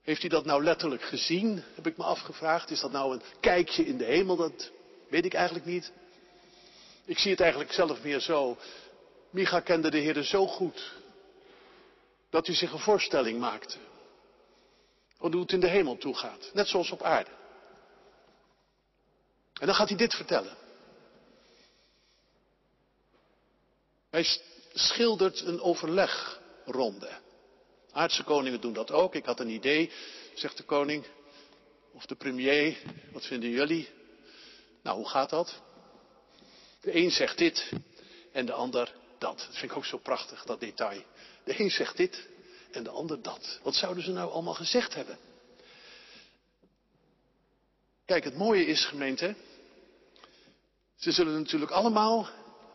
Heeft 0.03 0.21
hij 0.21 0.31
dat 0.31 0.45
nou 0.45 0.65
letterlijk 0.65 1.03
gezien? 1.03 1.63
Heb 1.75 1.87
ik 1.87 1.97
me 1.97 2.05
afgevraagd. 2.05 2.71
Is 2.71 2.81
dat 2.81 2.93
nou 2.93 3.15
een 3.15 3.23
kijkje 3.41 3.87
in 3.87 3.99
de 3.99 4.05
hemel? 4.05 4.37
Dat 4.37 4.71
weet 5.09 5.25
ik 5.25 5.35
eigenlijk 5.35 5.67
niet. 5.67 5.93
Ik 7.05 7.19
zie 7.19 7.31
het 7.31 7.41
eigenlijk 7.41 7.73
zelf 7.73 8.03
meer 8.03 8.21
zo. 8.21 8.57
Micha 9.31 9.61
kende 9.61 9.91
de 9.91 9.99
Heer 9.99 10.23
zo 10.23 10.47
goed. 10.47 10.93
Dat 12.31 12.47
hij 12.47 12.55
zich 12.55 12.73
een 12.73 12.79
voorstelling 12.79 13.39
maakte. 13.39 13.77
Hoe 15.17 15.41
het 15.41 15.53
in 15.53 15.61
de 15.61 15.69
hemel 15.69 15.97
toe 15.97 16.15
gaat. 16.15 16.51
Net 16.53 16.69
zoals 16.69 16.91
op 16.91 17.03
aarde. 17.03 17.31
En 19.61 19.67
dan 19.67 19.75
gaat 19.75 19.89
hij 19.89 19.99
dit 19.99 20.15
vertellen. 20.15 20.57
Hij 24.13 24.27
schildert 24.73 25.41
een 25.41 25.61
overlegronde. 25.61 27.11
Aardse 27.93 28.23
koningen 28.23 28.61
doen 28.61 28.73
dat 28.73 28.91
ook. 28.91 29.15
Ik 29.15 29.25
had 29.25 29.41
een 29.41 29.49
idee, 29.49 29.91
zegt 30.35 30.57
de 30.57 30.63
koning 30.63 31.05
of 31.93 32.07
de 32.07 32.15
premier. 32.15 32.79
Wat 33.13 33.27
vinden 33.27 33.51
jullie? 33.51 33.89
Nou, 34.83 34.97
hoe 34.97 35.09
gaat 35.09 35.31
dat? 35.31 35.61
De 36.81 36.97
een 36.97 37.11
zegt 37.11 37.39
dit 37.39 37.71
en 38.33 38.47
de 38.47 38.53
ander 38.53 38.95
dat. 39.19 39.39
Dat 39.39 39.57
vind 39.57 39.71
ik 39.71 39.77
ook 39.77 39.85
zo 39.85 39.99
prachtig, 39.99 40.45
dat 40.45 40.61
detail. 40.61 41.03
De 41.45 41.61
een 41.61 41.71
zegt 41.71 41.97
dit 41.97 42.29
en 42.71 42.83
de 42.83 42.91
ander 42.91 43.23
dat. 43.23 43.61
Wat 43.63 43.75
zouden 43.75 44.05
ze 44.05 44.11
nou 44.11 44.31
allemaal 44.31 44.55
gezegd 44.55 44.95
hebben? 44.95 45.19
Kijk, 48.05 48.25
het 48.25 48.37
mooie 48.37 48.67
is, 48.67 48.85
gemeente. 48.85 49.35
Ze 50.97 51.13
zullen 51.13 51.39
natuurlijk 51.39 51.73
allemaal 51.73 52.29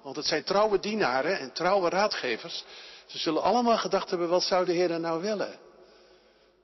want 0.07 0.19
het 0.19 0.27
zijn 0.27 0.43
trouwe 0.43 0.79
dienaren 0.79 1.39
en 1.39 1.51
trouwe 1.53 1.89
raadgevers. 1.89 2.63
Ze 3.05 3.17
zullen 3.17 3.41
allemaal 3.41 3.77
gedacht 3.77 4.09
hebben, 4.09 4.29
wat 4.29 4.43
zou 4.43 4.65
de 4.65 4.71
Heer 4.71 4.99
nou 4.99 5.21
willen? 5.21 5.59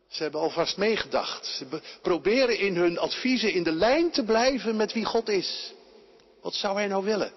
Ze 0.08 0.23
hebben 0.23 0.41
alvast 0.41 0.77
meegedacht. 0.77 1.45
Ze 1.45 1.82
proberen 2.01 2.58
in 2.58 2.75
hun 2.75 2.97
adviezen 2.97 3.53
in 3.53 3.63
de 3.63 3.71
lijn 3.71 4.12
te 4.12 4.23
blijven 4.23 4.75
met 4.75 4.93
wie 4.93 5.06
God 5.06 5.29
is. 5.29 5.73
Wat 6.41 6.53
zou 6.53 6.75
hij 6.75 6.88
nou 6.88 7.03
willen? 7.03 7.34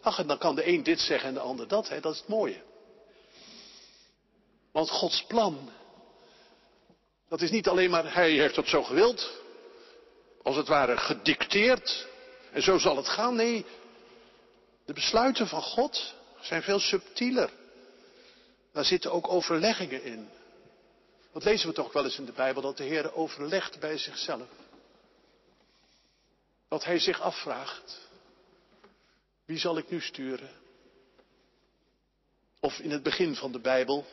Ach, 0.00 0.18
en 0.18 0.26
dan 0.26 0.38
kan 0.38 0.54
de 0.54 0.66
een 0.66 0.82
dit 0.82 1.00
zeggen 1.00 1.28
en 1.28 1.34
de 1.34 1.40
ander 1.40 1.68
dat. 1.68 1.88
Hè? 1.88 2.00
Dat 2.00 2.12
is 2.12 2.18
het 2.18 2.28
mooie. 2.28 2.62
Want 4.72 4.90
Gods 4.90 5.24
plan, 5.24 5.70
dat 7.28 7.40
is 7.40 7.50
niet 7.50 7.68
alleen 7.68 7.90
maar, 7.90 8.14
hij 8.14 8.30
heeft 8.30 8.56
het 8.56 8.68
zo 8.68 8.82
gewild. 8.82 9.30
Als 10.42 10.56
het 10.56 10.68
ware 10.68 10.96
gedicteerd. 10.96 12.08
En 12.52 12.62
zo 12.62 12.78
zal 12.78 12.96
het 12.96 13.08
gaan. 13.08 13.34
Nee, 13.34 13.66
de 14.90 14.96
besluiten 14.96 15.48
van 15.48 15.62
God 15.62 16.14
zijn 16.40 16.62
veel 16.62 16.78
subtieler. 16.78 17.50
Daar 18.72 18.84
zitten 18.84 19.12
ook 19.12 19.28
overleggingen 19.28 20.04
in. 20.04 20.28
Dat 21.32 21.44
lezen 21.44 21.68
we 21.68 21.74
toch 21.74 21.92
wel 21.92 22.04
eens 22.04 22.18
in 22.18 22.24
de 22.24 22.32
Bijbel, 22.32 22.62
dat 22.62 22.76
de 22.76 22.84
Heer 22.84 23.14
overlegt 23.14 23.80
bij 23.80 23.98
zichzelf. 23.98 24.48
Dat 26.68 26.84
hij 26.84 26.98
zich 26.98 27.20
afvraagt, 27.20 28.00
wie 29.44 29.58
zal 29.58 29.78
ik 29.78 29.90
nu 29.90 30.00
sturen? 30.00 30.50
Of 32.60 32.78
in 32.78 32.90
het 32.90 33.02
begin 33.02 33.36
van 33.36 33.52
de 33.52 33.60
Bijbel, 33.60 34.06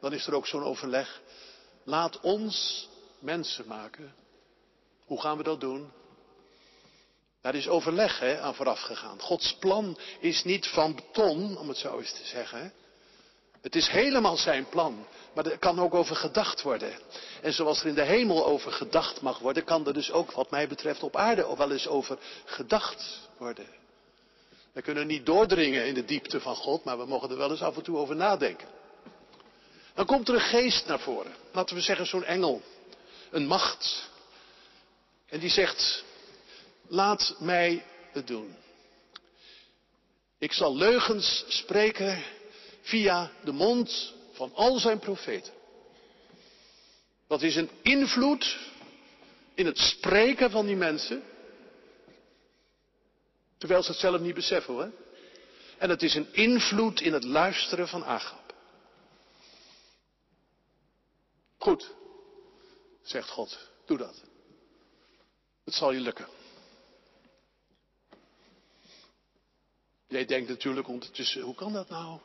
dan 0.00 0.12
is 0.12 0.26
er 0.26 0.34
ook 0.34 0.46
zo'n 0.46 0.64
overleg. 0.64 1.20
Laat 1.84 2.20
ons 2.20 2.88
mensen 3.18 3.66
maken. 3.66 4.14
Hoe 5.04 5.20
gaan 5.20 5.36
we 5.36 5.42
dat 5.42 5.60
doen? 5.60 5.92
Daar 7.40 7.54
is 7.54 7.68
overleg 7.68 8.18
hè, 8.18 8.40
aan 8.40 8.54
vooraf 8.54 8.80
gegaan. 8.80 9.20
Gods 9.20 9.54
plan 9.54 9.98
is 10.20 10.44
niet 10.44 10.66
van 10.66 10.94
beton, 10.94 11.58
om 11.58 11.68
het 11.68 11.76
zo 11.76 11.98
eens 11.98 12.12
te 12.12 12.24
zeggen. 12.24 12.72
Het 13.60 13.76
is 13.76 13.88
helemaal 13.88 14.36
zijn 14.36 14.68
plan, 14.68 15.06
maar 15.34 15.46
er 15.46 15.58
kan 15.58 15.80
ook 15.80 15.94
over 15.94 16.16
gedacht 16.16 16.62
worden. 16.62 16.98
En 17.42 17.52
zoals 17.52 17.80
er 17.80 17.86
in 17.86 17.94
de 17.94 18.04
hemel 18.04 18.46
over 18.46 18.72
gedacht 18.72 19.20
mag 19.20 19.38
worden, 19.38 19.64
kan 19.64 19.86
er 19.86 19.92
dus 19.92 20.10
ook, 20.12 20.32
wat 20.32 20.50
mij 20.50 20.68
betreft, 20.68 21.02
op 21.02 21.16
aarde 21.16 21.56
wel 21.56 21.70
eens 21.70 21.86
over 21.86 22.18
gedacht 22.44 23.28
worden. 23.38 23.66
We 24.72 24.82
kunnen 24.82 25.06
niet 25.06 25.26
doordringen 25.26 25.86
in 25.86 25.94
de 25.94 26.04
diepte 26.04 26.40
van 26.40 26.56
God, 26.56 26.84
maar 26.84 26.98
we 26.98 27.06
mogen 27.06 27.30
er 27.30 27.36
wel 27.36 27.50
eens 27.50 27.62
af 27.62 27.76
en 27.76 27.82
toe 27.82 27.96
over 27.96 28.16
nadenken. 28.16 28.68
Dan 29.94 30.06
komt 30.06 30.28
er 30.28 30.34
een 30.34 30.40
geest 30.40 30.86
naar 30.86 31.00
voren. 31.00 31.34
Laten 31.52 31.76
we 31.76 31.82
zeggen 31.82 32.06
zo'n 32.06 32.24
engel. 32.24 32.62
Een 33.30 33.46
macht. 33.46 34.10
En 35.26 35.38
die 35.38 35.50
zegt, 35.50 36.04
laat 36.90 37.36
mij 37.38 37.84
het 38.12 38.26
doen. 38.26 38.56
Ik 40.38 40.52
zal 40.52 40.76
leugens 40.76 41.44
spreken 41.48 42.22
via 42.80 43.30
de 43.44 43.52
mond 43.52 44.14
van 44.32 44.54
al 44.54 44.78
zijn 44.78 44.98
profeten. 44.98 45.52
Dat 47.26 47.42
is 47.42 47.56
een 47.56 47.70
invloed 47.82 48.58
in 49.54 49.66
het 49.66 49.78
spreken 49.78 50.50
van 50.50 50.66
die 50.66 50.76
mensen. 50.76 51.22
Terwijl 53.58 53.82
ze 53.82 53.90
het 53.90 54.00
zelf 54.00 54.20
niet 54.20 54.34
beseffen 54.34 54.74
hoor. 54.74 54.92
En 55.78 55.90
het 55.90 56.02
is 56.02 56.14
een 56.14 56.32
invloed 56.32 57.00
in 57.00 57.12
het 57.12 57.24
luisteren 57.24 57.88
van 57.88 58.04
Agap. 58.04 58.54
Goed, 61.58 61.94
zegt 63.02 63.28
God, 63.28 63.58
doe 63.86 63.98
dat. 63.98 64.22
Het 65.64 65.74
zal 65.74 65.92
je 65.92 66.00
lukken. 66.00 66.39
Jij 70.10 70.24
denkt 70.24 70.48
natuurlijk 70.48 70.88
ondertussen, 70.88 71.42
hoe 71.42 71.54
kan 71.54 71.72
dat 71.72 71.88
nou? 71.88 72.18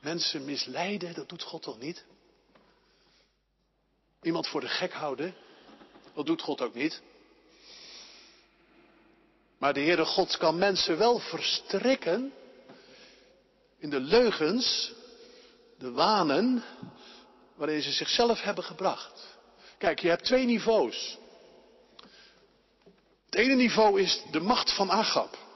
Mensen 0.00 0.44
misleiden, 0.44 1.14
dat 1.14 1.28
doet 1.28 1.42
God 1.42 1.62
toch 1.62 1.78
niet? 1.78 2.04
Iemand 4.22 4.48
voor 4.48 4.60
de 4.60 4.68
gek 4.68 4.92
houden, 4.92 5.34
dat 6.14 6.26
doet 6.26 6.42
God 6.42 6.60
ook 6.60 6.74
niet. 6.74 7.02
Maar 9.58 9.72
de 9.72 9.80
Heere 9.80 10.04
God 10.04 10.36
kan 10.36 10.58
mensen 10.58 10.98
wel 10.98 11.18
verstrikken 11.18 12.32
in 13.78 13.90
de 13.90 14.00
leugens, 14.00 14.92
de 15.78 15.90
wanen, 15.90 16.64
waarin 17.54 17.82
ze 17.82 17.92
zichzelf 17.92 18.40
hebben 18.40 18.64
gebracht. 18.64 19.36
Kijk, 19.78 20.00
je 20.00 20.08
hebt 20.08 20.24
twee 20.24 20.44
niveaus. 20.44 21.18
Het 23.24 23.34
ene 23.34 23.54
niveau 23.54 24.00
is 24.00 24.22
de 24.30 24.40
macht 24.40 24.72
van 24.74 24.90
Agap. 24.90 25.50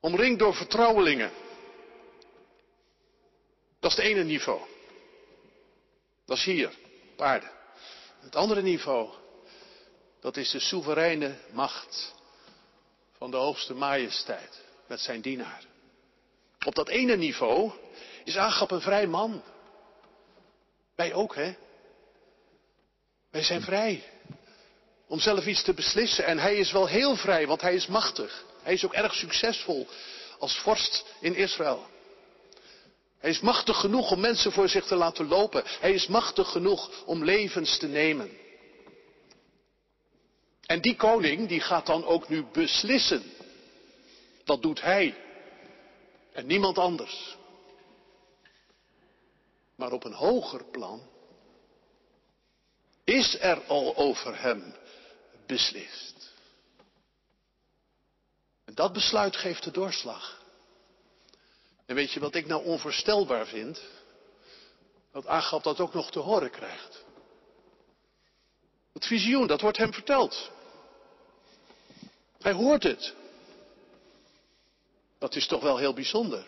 Omringd 0.00 0.38
door 0.38 0.54
vertrouwelingen. 0.54 1.30
Dat 3.80 3.90
is 3.90 3.96
het 3.96 4.06
ene 4.06 4.24
niveau. 4.24 4.60
Dat 6.26 6.36
is 6.36 6.44
hier, 6.44 6.72
op 7.12 7.20
aarde. 7.22 7.50
Het 8.20 8.36
andere 8.36 8.62
niveau, 8.62 9.08
dat 10.20 10.36
is 10.36 10.50
de 10.50 10.60
soevereine 10.60 11.38
macht 11.52 12.14
van 13.16 13.30
de 13.30 13.36
hoogste 13.36 13.74
majesteit 13.74 14.64
met 14.86 15.00
zijn 15.00 15.20
dienaar. 15.20 15.64
Op 16.64 16.74
dat 16.74 16.88
ene 16.88 17.16
niveau 17.16 17.72
is 18.24 18.36
Agap 18.36 18.70
een 18.70 18.80
vrij 18.80 19.06
man. 19.06 19.42
Wij 20.94 21.12
ook, 21.12 21.34
hè? 21.34 21.54
Wij 23.30 23.42
zijn 23.42 23.62
vrij 23.62 24.04
om 25.06 25.18
zelf 25.18 25.46
iets 25.46 25.62
te 25.62 25.74
beslissen. 25.74 26.24
En 26.24 26.38
hij 26.38 26.56
is 26.56 26.72
wel 26.72 26.86
heel 26.86 27.16
vrij, 27.16 27.46
want 27.46 27.60
hij 27.60 27.74
is 27.74 27.86
machtig. 27.86 28.44
Hij 28.62 28.72
is 28.72 28.84
ook 28.84 28.94
erg 28.94 29.14
succesvol 29.14 29.88
als 30.38 30.58
vorst 30.58 31.04
in 31.20 31.34
Israël. 31.34 31.86
Hij 33.18 33.30
is 33.30 33.40
machtig 33.40 33.80
genoeg 33.80 34.10
om 34.10 34.20
mensen 34.20 34.52
voor 34.52 34.68
zich 34.68 34.86
te 34.86 34.94
laten 34.94 35.28
lopen. 35.28 35.62
Hij 35.64 35.92
is 35.92 36.06
machtig 36.06 36.50
genoeg 36.50 37.04
om 37.04 37.24
levens 37.24 37.78
te 37.78 37.86
nemen. 37.86 38.30
En 40.66 40.80
die 40.80 40.96
koning 40.96 41.48
die 41.48 41.60
gaat 41.60 41.86
dan 41.86 42.04
ook 42.04 42.28
nu 42.28 42.44
beslissen. 42.52 43.22
Dat 44.44 44.62
doet 44.62 44.80
hij. 44.80 45.14
En 46.32 46.46
niemand 46.46 46.78
anders. 46.78 47.36
Maar 49.76 49.92
op 49.92 50.04
een 50.04 50.12
hoger 50.12 50.64
plan 50.64 51.02
is 53.04 53.40
er 53.40 53.62
al 53.66 53.96
over 53.96 54.40
hem 54.40 54.74
beslist. 55.46 56.19
Dat 58.74 58.92
besluit 58.92 59.36
geeft 59.36 59.64
de 59.64 59.70
doorslag. 59.70 60.42
En 61.86 61.94
weet 61.94 62.12
je 62.12 62.20
wat 62.20 62.34
ik 62.34 62.46
nou 62.46 62.64
onvoorstelbaar 62.64 63.46
vind? 63.46 63.80
Dat 65.12 65.26
Agap 65.26 65.62
dat 65.62 65.80
ook 65.80 65.94
nog 65.94 66.10
te 66.10 66.18
horen 66.18 66.50
krijgt. 66.50 67.04
Het 68.92 69.06
visioen, 69.06 69.46
dat 69.46 69.60
wordt 69.60 69.76
hem 69.76 69.92
verteld. 69.92 70.50
Hij 72.40 72.52
hoort 72.52 72.82
het. 72.82 73.14
Dat 75.18 75.34
is 75.36 75.46
toch 75.46 75.62
wel 75.62 75.76
heel 75.76 75.94
bijzonder. 75.94 76.44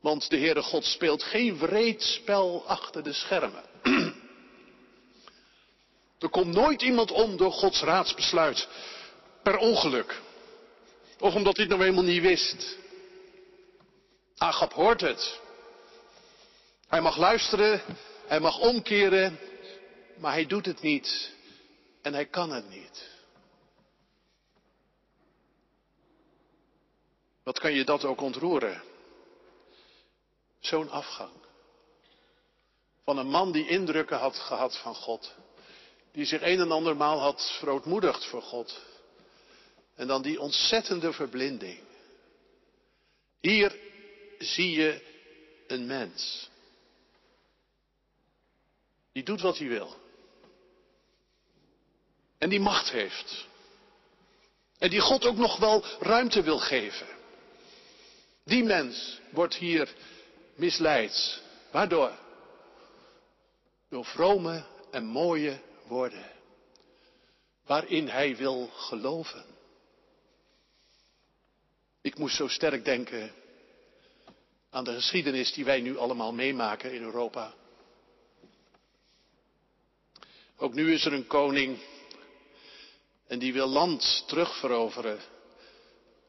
Want 0.00 0.30
de 0.30 0.38
Heere 0.38 0.62
God 0.62 0.84
speelt 0.84 1.22
geen 1.22 1.58
wreed 1.58 2.02
spel 2.02 2.64
achter 2.66 3.02
de 3.02 3.12
schermen. 3.12 3.64
Er 6.18 6.28
komt 6.28 6.54
nooit 6.54 6.82
iemand 6.82 7.10
om 7.10 7.36
door 7.36 7.52
Gods 7.52 7.80
raadsbesluit. 7.80 8.68
Per 9.42 9.56
ongeluk. 9.56 10.22
Of 11.18 11.34
omdat 11.34 11.56
hij 11.56 11.66
het 11.66 11.76
nou 11.76 11.88
eenmaal 11.88 12.04
niet 12.04 12.22
wist. 12.22 12.76
Agap 14.36 14.72
hoort 14.72 15.00
het. 15.00 15.40
Hij 16.88 17.00
mag 17.00 17.16
luisteren, 17.16 17.82
hij 18.26 18.40
mag 18.40 18.58
omkeren, 18.58 19.38
maar 20.18 20.32
hij 20.32 20.46
doet 20.46 20.66
het 20.66 20.80
niet. 20.80 21.34
En 22.02 22.14
hij 22.14 22.26
kan 22.26 22.50
het 22.50 22.68
niet. 22.68 23.08
Wat 27.42 27.58
kan 27.58 27.72
je 27.72 27.84
dat 27.84 28.04
ook 28.04 28.20
ontroeren? 28.20 28.82
Zo'n 30.60 30.90
afgang. 30.90 31.32
Van 33.04 33.18
een 33.18 33.30
man 33.30 33.52
die 33.52 33.68
indrukken 33.68 34.18
had 34.18 34.36
gehad 34.36 34.76
van 34.76 34.94
God. 34.94 35.34
Die 36.12 36.24
zich 36.24 36.42
een 36.42 36.60
en 36.60 36.70
ander 36.70 36.96
maal 36.96 37.18
had 37.18 37.56
verootmoedigd 37.58 38.24
voor 38.24 38.42
God. 38.42 38.80
En 39.96 40.06
dan 40.06 40.22
die 40.22 40.40
ontzettende 40.40 41.12
verblinding. 41.12 41.78
Hier 43.40 43.76
zie 44.38 44.70
je 44.70 45.02
een 45.66 45.86
mens. 45.86 46.50
Die 49.12 49.22
doet 49.22 49.40
wat 49.40 49.58
hij 49.58 49.68
wil. 49.68 49.96
En 52.38 52.48
die 52.48 52.60
macht 52.60 52.90
heeft. 52.90 53.46
En 54.78 54.90
die 54.90 55.00
God 55.00 55.24
ook 55.24 55.36
nog 55.36 55.58
wel 55.58 55.84
ruimte 56.00 56.42
wil 56.42 56.58
geven. 56.58 57.06
Die 58.44 58.64
mens 58.64 59.20
wordt 59.30 59.54
hier 59.54 59.94
misleid. 60.54 61.42
Waardoor? 61.70 62.12
Door 63.88 64.04
vrome 64.04 64.64
en 64.90 65.04
mooie 65.04 65.60
woorden. 65.86 66.30
Waarin 67.64 68.08
hij 68.08 68.36
wil 68.36 68.66
geloven. 68.66 69.55
Ik 72.06 72.18
moest 72.18 72.36
zo 72.36 72.48
sterk 72.48 72.84
denken 72.84 73.32
aan 74.70 74.84
de 74.84 74.94
geschiedenis 74.94 75.52
die 75.52 75.64
wij 75.64 75.80
nu 75.80 75.98
allemaal 75.98 76.32
meemaken 76.32 76.92
in 76.94 77.02
Europa. 77.02 77.54
Ook 80.56 80.74
nu 80.74 80.92
is 80.92 81.04
er 81.04 81.12
een 81.12 81.26
koning 81.26 81.78
en 83.26 83.38
die 83.38 83.52
wil 83.52 83.66
land 83.66 84.24
terugveroveren, 84.26 85.20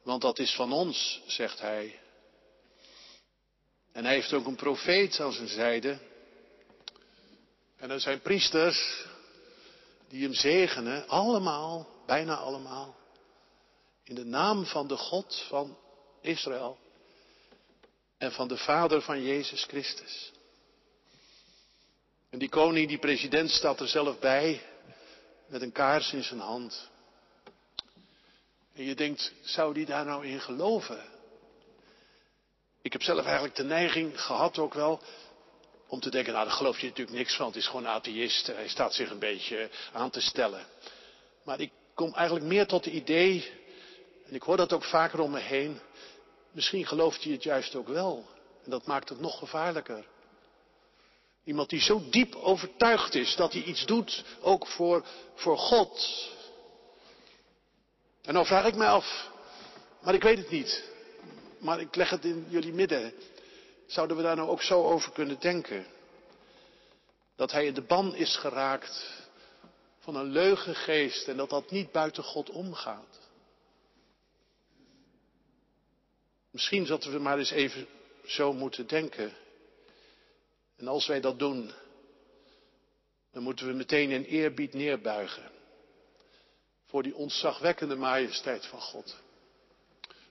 want 0.03 0.21
dat 0.21 0.39
is 0.39 0.55
van 0.55 0.71
ons, 0.71 1.21
zegt 1.27 1.59
hij. 1.59 1.99
En 3.91 4.05
hij 4.05 4.13
heeft 4.13 4.33
ook 4.33 4.45
een 4.45 4.55
profeet 4.55 5.19
aan 5.19 5.33
zijn 5.33 5.47
zijde. 5.47 5.99
En 7.75 7.91
er 7.91 7.99
zijn 7.99 8.21
priesters 8.21 9.05
die 10.07 10.23
hem 10.23 10.33
zegenen, 10.33 11.07
allemaal, 11.07 11.87
bijna 12.05 12.35
allemaal, 12.35 12.95
in 14.07 14.15
de 14.15 14.25
naam 14.25 14.65
van 14.65 14.87
de 14.87 14.97
God 14.97 15.45
van 15.47 15.77
Israël 16.21 16.77
en 18.17 18.31
van 18.31 18.47
de 18.47 18.57
Vader 18.57 19.01
van 19.01 19.23
Jezus 19.23 19.63
Christus. 19.63 20.31
En 22.29 22.39
die 22.39 22.49
koning, 22.49 22.87
die 22.87 22.97
president 22.97 23.51
staat 23.51 23.79
er 23.79 23.87
zelf 23.87 24.19
bij, 24.19 24.61
met 25.47 25.61
een 25.61 25.71
kaars 25.71 26.13
in 26.13 26.23
zijn 26.23 26.39
hand. 26.39 26.89
En 28.73 28.83
je 28.83 28.95
denkt, 28.95 29.33
zou 29.41 29.73
die 29.73 29.85
daar 29.85 30.05
nou 30.05 30.25
in 30.25 30.39
geloven? 30.39 31.05
Ik 32.81 32.93
heb 32.93 33.01
zelf 33.01 33.25
eigenlijk 33.25 33.55
de 33.55 33.63
neiging 33.63 34.21
gehad 34.21 34.57
ook 34.57 34.73
wel 34.73 35.01
om 35.87 35.99
te 35.99 36.09
denken, 36.09 36.33
nou 36.33 36.45
daar 36.45 36.55
geloof 36.55 36.79
je 36.79 36.87
natuurlijk 36.87 37.17
niks 37.17 37.35
van, 37.35 37.45
het 37.45 37.55
is 37.55 37.67
gewoon 37.67 37.87
atheïst, 37.87 38.47
hij 38.47 38.67
staat 38.67 38.93
zich 38.93 39.09
een 39.09 39.19
beetje 39.19 39.69
aan 39.93 40.09
te 40.09 40.21
stellen. 40.21 40.65
Maar 41.43 41.59
ik 41.59 41.71
kom 41.93 42.13
eigenlijk 42.13 42.45
meer 42.45 42.67
tot 42.67 42.85
het 42.85 42.93
idee, 42.93 43.51
en 44.27 44.35
ik 44.35 44.41
hoor 44.41 44.57
dat 44.57 44.73
ook 44.73 44.83
vaker 44.83 45.19
om 45.19 45.31
me 45.31 45.39
heen, 45.39 45.79
misschien 46.51 46.85
gelooft 46.85 47.23
hij 47.23 47.33
het 47.33 47.43
juist 47.43 47.75
ook 47.75 47.87
wel. 47.87 48.25
En 48.63 48.71
dat 48.71 48.85
maakt 48.85 49.09
het 49.09 49.19
nog 49.19 49.37
gevaarlijker. 49.37 50.05
Iemand 51.43 51.69
die 51.69 51.81
zo 51.81 52.01
diep 52.09 52.35
overtuigd 52.35 53.15
is 53.15 53.35
dat 53.35 53.53
hij 53.53 53.63
iets 53.63 53.85
doet, 53.85 54.23
ook 54.41 54.67
voor, 54.67 55.05
voor 55.35 55.57
God. 55.57 56.25
En 58.21 58.33
dan 58.33 58.45
vraag 58.45 58.65
ik 58.65 58.75
mij 58.75 58.87
af, 58.87 59.29
maar 60.01 60.13
ik 60.13 60.23
weet 60.23 60.37
het 60.37 60.49
niet. 60.49 60.83
Maar 61.59 61.79
ik 61.79 61.95
leg 61.95 62.09
het 62.09 62.25
in 62.25 62.45
jullie 62.49 62.73
midden. 62.73 63.13
Zouden 63.85 64.17
we 64.17 64.23
daar 64.23 64.35
nou 64.35 64.49
ook 64.49 64.61
zo 64.61 64.83
over 64.83 65.11
kunnen 65.11 65.39
denken? 65.39 65.85
Dat 67.35 67.51
hij 67.51 67.65
in 67.65 67.73
de 67.73 67.81
ban 67.81 68.15
is 68.15 68.35
geraakt 68.35 69.25
van 69.99 70.15
een 70.15 70.31
leugengeest 70.31 71.27
en 71.27 71.37
dat 71.37 71.49
dat 71.49 71.71
niet 71.71 71.91
buiten 71.91 72.23
God 72.23 72.49
omgaat. 72.49 73.26
Misschien 76.51 76.85
zouden 76.85 77.11
we 77.11 77.19
maar 77.19 77.37
eens 77.37 77.51
even 77.51 77.87
zo 78.25 78.53
moeten 78.53 78.87
denken. 78.87 79.33
En 80.77 80.87
als 80.87 81.07
wij 81.07 81.19
dat 81.21 81.39
doen, 81.39 81.71
dan 83.31 83.43
moeten 83.43 83.67
we 83.67 83.73
meteen 83.73 84.11
in 84.11 84.23
eerbied 84.23 84.73
neerbuigen 84.73 85.51
voor 86.85 87.03
die 87.03 87.15
ontzagwekkende 87.15 87.95
majesteit 87.95 88.65
van 88.65 88.81
God. 88.81 89.15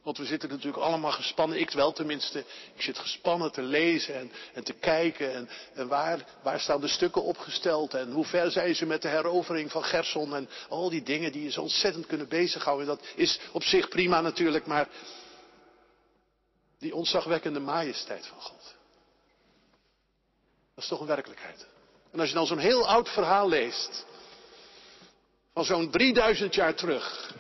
Want 0.07 0.19
we 0.19 0.25
zitten 0.25 0.49
natuurlijk 0.49 0.83
allemaal 0.83 1.13
gespannen, 1.13 1.61
ik 1.61 1.71
wel 1.71 1.93
tenminste. 1.93 2.39
Ik 2.75 2.83
zit 2.83 2.99
gespannen 2.99 3.53
te 3.53 3.63
lezen 3.63 4.15
en, 4.15 4.33
en 4.55 4.65
te 4.65 4.73
kijken. 4.73 5.35
En, 5.35 5.49
en 5.75 5.89
waar, 5.89 6.25
waar, 6.43 6.61
staan 6.61 6.81
de 6.81 6.89
stukken 6.89 7.23
opgesteld? 7.23 7.95
En 7.95 8.13
hoe 8.13 8.25
ver 8.25 8.51
zijn 8.51 8.75
ze 8.75 8.87
met 8.87 9.03
de 9.03 9.09
herovering 9.09 9.71
van 9.71 9.85
Gerson? 9.85 10.35
En 10.35 10.49
al 10.69 10.91
die 10.91 11.03
dingen 11.03 11.33
die 11.33 11.43
je 11.43 11.51
zo 11.51 11.61
ontzettend 11.61 12.07
kunnen 12.07 12.29
bezighouden. 12.29 12.87
Dat 12.87 13.07
is 13.15 13.41
op 13.53 13.63
zich 13.63 13.89
prima 13.89 14.21
natuurlijk, 14.21 14.67
maar 14.67 14.89
die 16.79 16.95
ontzagwekkende 16.95 17.61
majesteit 17.61 18.27
van 18.27 18.41
God. 18.41 18.75
Dat 20.75 20.85
is 20.85 20.91
toch 20.91 21.01
een 21.01 21.07
werkelijkheid. 21.07 21.67
En 22.13 22.21
als 22.21 22.29
je 22.29 22.35
dan 22.35 22.47
zo'n 22.47 22.59
heel 22.59 22.89
oud 22.89 23.09
verhaal 23.09 23.49
leest, 23.49 24.07
van 25.53 25.65
zo'n 25.65 25.91
3000 25.91 26.55
jaar 26.55 26.75
terug, 26.75 27.35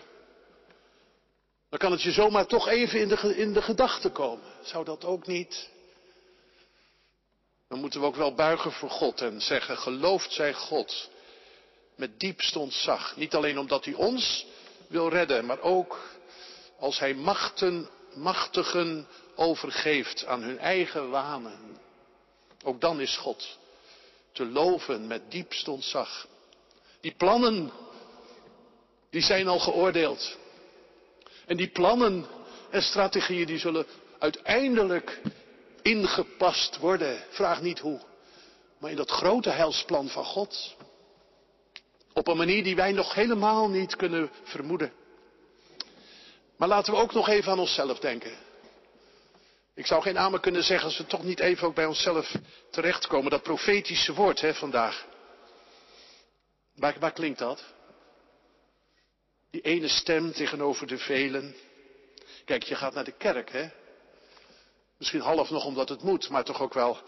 dan 1.68 1.78
kan 1.78 1.92
het 1.92 2.02
je 2.02 2.12
zomaar 2.12 2.46
toch 2.46 2.68
even 2.68 3.00
in 3.00 3.08
de, 3.08 3.36
in 3.36 3.52
de 3.52 3.62
gedachten 3.62 4.12
komen. 4.12 4.52
Zou 4.62 4.84
dat 4.84 5.04
ook 5.04 5.26
niet? 5.26 5.68
Dan 7.68 7.80
moeten 7.80 8.00
we 8.00 8.06
ook 8.06 8.16
wel 8.16 8.34
buigen 8.34 8.72
voor 8.72 8.90
God 8.90 9.20
en 9.20 9.40
zeggen, 9.40 9.78
geloofd 9.78 10.32
zij 10.32 10.54
God 10.54 11.10
met 11.96 12.20
diepst 12.20 12.56
ontzag. 12.56 13.16
Niet 13.16 13.34
alleen 13.34 13.58
omdat 13.58 13.84
hij 13.84 13.94
ons 13.94 14.46
wil 14.88 15.08
redden, 15.08 15.46
maar 15.46 15.60
ook 15.60 16.00
als 16.78 16.98
hij 16.98 17.14
machten, 17.14 17.88
machtigen 18.16 19.06
overgeeft 19.34 20.26
aan 20.26 20.42
hun 20.42 20.58
eigen 20.58 21.10
wanen. 21.10 21.78
Ook 22.64 22.80
dan 22.80 23.00
is 23.00 23.16
God 23.16 23.58
te 24.32 24.46
loven 24.46 25.06
met 25.06 25.30
diepst 25.30 25.68
ontzag. 25.68 26.26
Die 27.00 27.14
plannen, 27.16 27.70
die 29.10 29.22
zijn 29.22 29.48
al 29.48 29.58
geoordeeld. 29.58 30.38
En 31.46 31.56
die 31.56 31.68
plannen 31.68 32.26
en 32.70 32.82
strategieën 32.82 33.46
die 33.46 33.58
zullen 33.58 33.86
uiteindelijk 34.18 35.20
ingepast 35.82 36.78
worden. 36.78 37.24
Vraag 37.30 37.62
niet 37.62 37.78
hoe. 37.78 38.00
Maar 38.78 38.90
in 38.90 38.96
dat 38.96 39.10
grote 39.10 39.50
heilsplan 39.50 40.08
van 40.08 40.24
God. 40.24 40.76
Op 42.12 42.28
een 42.28 42.36
manier 42.36 42.62
die 42.62 42.76
wij 42.76 42.92
nog 42.92 43.14
helemaal 43.14 43.68
niet 43.68 43.96
kunnen 43.96 44.30
vermoeden. 44.42 44.92
Maar 46.56 46.68
laten 46.68 46.92
we 46.92 46.98
ook 46.98 47.12
nog 47.12 47.28
even 47.28 47.52
aan 47.52 47.58
onszelf 47.58 47.98
denken. 47.98 48.32
Ik 49.74 49.86
zou 49.86 50.02
geen 50.02 50.18
amen 50.18 50.40
kunnen 50.40 50.62
zeggen 50.62 50.86
als 50.86 50.98
we 50.98 51.06
toch 51.06 51.22
niet 51.22 51.40
even 51.40 51.66
ook 51.66 51.74
bij 51.74 51.86
onszelf 51.86 52.34
terechtkomen. 52.70 53.30
Dat 53.30 53.42
profetische 53.42 54.14
woord 54.14 54.40
hè, 54.40 54.54
vandaag. 54.54 55.06
Waar, 56.74 57.12
klinkt 57.12 57.38
dat? 57.38 57.64
Die 59.50 59.60
ene 59.60 59.88
stem 59.88 60.32
tegenover 60.32 60.86
de 60.86 60.98
velen. 60.98 61.56
Kijk, 62.44 62.62
je 62.62 62.74
gaat 62.74 62.94
naar 62.94 63.04
de 63.04 63.16
kerk, 63.16 63.50
hè? 63.50 63.68
Misschien 64.98 65.20
half 65.20 65.50
nog 65.50 65.64
omdat 65.64 65.88
het 65.88 66.02
moet, 66.02 66.28
maar 66.28 66.44
toch 66.44 66.60
ook 66.60 66.74
wel 66.74 66.98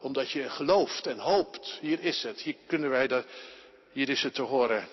omdat 0.00 0.30
je 0.30 0.50
gelooft 0.50 1.06
en 1.06 1.18
hoopt. 1.18 1.78
Hier 1.80 2.00
is 2.00 2.22
het, 2.22 2.40
hier 2.40 2.56
kunnen 2.66 2.90
wij 2.90 3.06
dat, 3.06 3.26
hier 3.92 4.08
is 4.08 4.22
het 4.22 4.34
te 4.34 4.42
horen. 4.42 4.88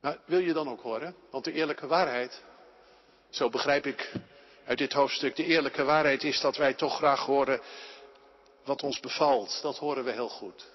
Maar 0.00 0.18
wil 0.26 0.38
je 0.38 0.52
dan 0.52 0.68
ook 0.68 0.80
horen? 0.80 1.14
Want 1.30 1.44
de 1.44 1.52
eerlijke 1.52 1.86
waarheid, 1.86 2.42
zo 3.30 3.48
begrijp 3.48 3.86
ik 3.86 4.12
uit 4.64 4.78
dit 4.78 4.92
hoofdstuk, 4.92 5.36
de 5.36 5.44
eerlijke 5.44 5.84
waarheid 5.84 6.24
is 6.24 6.40
dat 6.40 6.56
wij 6.56 6.74
toch 6.74 6.96
graag 6.96 7.20
horen 7.20 7.60
wat 8.64 8.82
ons 8.82 9.00
bevalt. 9.00 9.58
Dat 9.62 9.78
horen 9.78 10.04
we 10.04 10.12
heel 10.12 10.28
goed. 10.28 10.66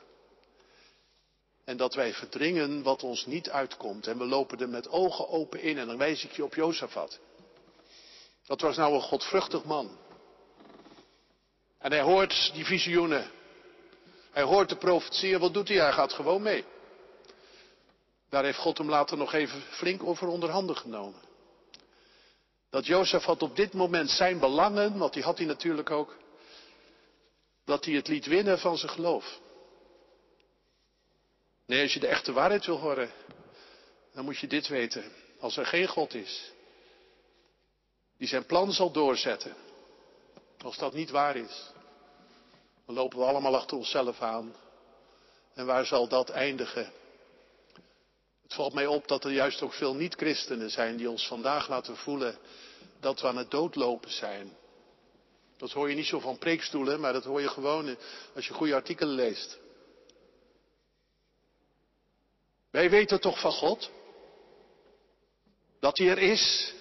En 1.65 1.77
dat 1.77 1.93
wij 1.93 2.13
verdringen 2.13 2.83
wat 2.83 3.03
ons 3.03 3.25
niet 3.25 3.49
uitkomt. 3.49 4.07
En 4.07 4.17
we 4.17 4.25
lopen 4.25 4.59
er 4.59 4.69
met 4.69 4.89
ogen 4.89 5.29
open 5.29 5.61
in. 5.61 5.77
En 5.77 5.87
dan 5.87 5.97
wijs 5.97 6.23
ik 6.23 6.31
je 6.31 6.43
op 6.43 6.55
Jozefat. 6.55 7.19
Dat 8.45 8.61
was 8.61 8.77
nou 8.77 8.93
een 8.93 9.01
godvruchtig 9.01 9.63
man. 9.63 9.97
En 11.77 11.91
hij 11.91 12.01
hoort 12.01 12.51
die 12.53 12.65
visioenen. 12.65 13.31
Hij 14.31 14.43
hoort 14.43 14.69
de 14.69 14.77
profetieën. 14.77 15.39
Wat 15.39 15.53
doet 15.53 15.67
hij? 15.67 15.77
Hij 15.77 15.91
gaat 15.91 16.13
gewoon 16.13 16.41
mee. 16.41 16.65
Daar 18.33 18.43
heeft 18.43 18.57
God 18.57 18.77
hem 18.77 18.89
later 18.89 19.17
nog 19.17 19.33
even 19.33 19.61
flink 19.61 20.03
over 20.03 20.27
onderhanden 20.27 20.77
genomen. 20.77 21.21
Dat 22.69 22.85
Jozef 22.85 23.23
had 23.23 23.41
op 23.41 23.55
dit 23.55 23.73
moment 23.73 24.09
zijn 24.09 24.39
belangen, 24.39 24.97
want 24.97 25.13
die 25.13 25.23
had 25.23 25.37
hij 25.37 25.47
natuurlijk 25.47 25.91
ook, 25.91 26.17
dat 27.65 27.85
hij 27.85 27.93
het 27.93 28.07
liet 28.07 28.25
winnen 28.25 28.59
van 28.59 28.77
zijn 28.77 28.91
geloof. 28.91 29.39
Nee, 31.65 31.81
als 31.81 31.93
je 31.93 31.99
de 31.99 32.07
echte 32.07 32.31
waarheid 32.31 32.65
wil 32.65 32.79
horen, 32.79 33.11
dan 34.13 34.25
moet 34.25 34.39
je 34.39 34.47
dit 34.47 34.67
weten. 34.67 35.11
Als 35.39 35.57
er 35.57 35.65
geen 35.65 35.87
God 35.87 36.13
is, 36.13 36.51
die 38.17 38.27
zijn 38.27 38.45
plan 38.45 38.71
zal 38.71 38.91
doorzetten, 38.91 39.55
als 40.63 40.77
dat 40.77 40.93
niet 40.93 41.09
waar 41.09 41.35
is, 41.35 41.71
dan 42.85 42.95
lopen 42.95 43.19
we 43.19 43.25
allemaal 43.25 43.55
achter 43.55 43.77
onszelf 43.77 44.21
aan. 44.21 44.55
En 45.53 45.65
waar 45.65 45.85
zal 45.85 46.07
dat 46.07 46.29
eindigen? 46.29 47.01
Het 48.43 48.53
valt 48.53 48.73
mij 48.73 48.87
op 48.87 49.07
dat 49.07 49.23
er 49.23 49.31
juist 49.31 49.61
ook 49.61 49.73
veel 49.73 49.95
niet-christenen 49.95 50.69
zijn 50.69 50.97
die 50.97 51.09
ons 51.09 51.27
vandaag 51.27 51.67
laten 51.69 51.97
voelen 51.97 52.37
dat 52.99 53.21
we 53.21 53.27
aan 53.27 53.37
het 53.37 53.51
doodlopen 53.51 54.11
zijn. 54.11 54.57
Dat 55.57 55.71
hoor 55.71 55.89
je 55.89 55.95
niet 55.95 56.05
zo 56.05 56.19
van 56.19 56.37
preekstoelen, 56.37 56.99
maar 56.99 57.13
dat 57.13 57.23
hoor 57.23 57.41
je 57.41 57.47
gewoon 57.47 57.97
als 58.35 58.47
je 58.47 58.53
goede 58.53 58.75
artikelen 58.75 59.15
leest. 59.15 59.59
Wij 62.71 62.89
weten 62.89 63.21
toch 63.21 63.39
van 63.39 63.51
God 63.51 63.91
dat 65.79 65.97
hij 65.97 66.09
er 66.09 66.17
is 66.17 66.73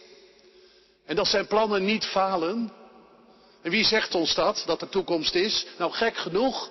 en 1.05 1.17
dat 1.17 1.27
zijn 1.27 1.47
plannen 1.47 1.85
niet 1.85 2.05
falen. 2.05 2.73
En 3.63 3.71
wie 3.71 3.85
zegt 3.85 4.15
ons 4.15 4.35
dat, 4.35 4.63
dat 4.67 4.83
er 4.83 4.89
toekomst 4.89 5.35
is? 5.35 5.67
Nou, 5.79 5.93
gek 5.93 6.17
genoeg 6.17 6.71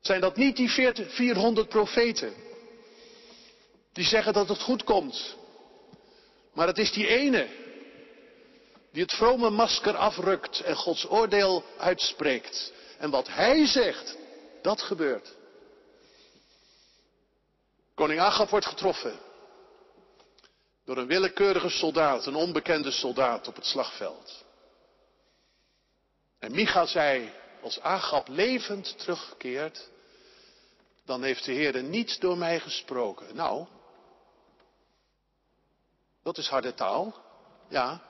zijn 0.00 0.20
dat 0.20 0.36
niet 0.36 0.56
die 0.56 0.68
400 1.08 1.68
profeten 1.68 2.34
die 3.98 4.06
zeggen 4.06 4.32
dat 4.32 4.48
het 4.48 4.62
goed 4.62 4.84
komt. 4.84 5.36
Maar 6.52 6.66
het 6.66 6.78
is 6.78 6.92
die 6.92 7.06
ene 7.06 7.48
die 8.92 9.02
het 9.02 9.14
vrome 9.14 9.50
masker 9.50 9.96
afrukt 9.96 10.60
en 10.60 10.76
Gods 10.76 11.10
oordeel 11.10 11.64
uitspreekt. 11.78 12.72
En 12.98 13.10
wat 13.10 13.28
hij 13.28 13.66
zegt, 13.66 14.16
dat 14.62 14.82
gebeurt. 14.82 15.36
Koning 17.94 18.20
Agab 18.20 18.50
wordt 18.50 18.66
getroffen 18.66 19.18
door 20.84 20.96
een 20.96 21.06
willekeurige 21.06 21.68
soldaat, 21.68 22.26
een 22.26 22.34
onbekende 22.34 22.90
soldaat 22.90 23.48
op 23.48 23.56
het 23.56 23.66
slagveld. 23.66 24.44
En 26.38 26.54
Micha 26.54 26.86
zei, 26.86 27.32
als 27.62 27.80
Agab 27.80 28.28
levend 28.28 28.98
terugkeert, 28.98 29.88
dan 31.04 31.22
heeft 31.22 31.44
de 31.44 31.52
Heer 31.52 31.82
niet 31.82 32.20
door 32.20 32.38
mij 32.38 32.60
gesproken. 32.60 33.36
Nou, 33.36 33.66
dat 36.28 36.38
is 36.38 36.48
harde 36.48 36.74
taal, 36.74 37.14
ja. 37.68 38.02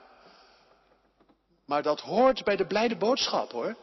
Maar 1.65 1.83
dat 1.83 2.01
hoort 2.01 2.43
bij 2.43 2.55
de 2.55 2.65
blijde 2.65 2.97
boodschap 2.97 3.51
hoor. 3.51 3.75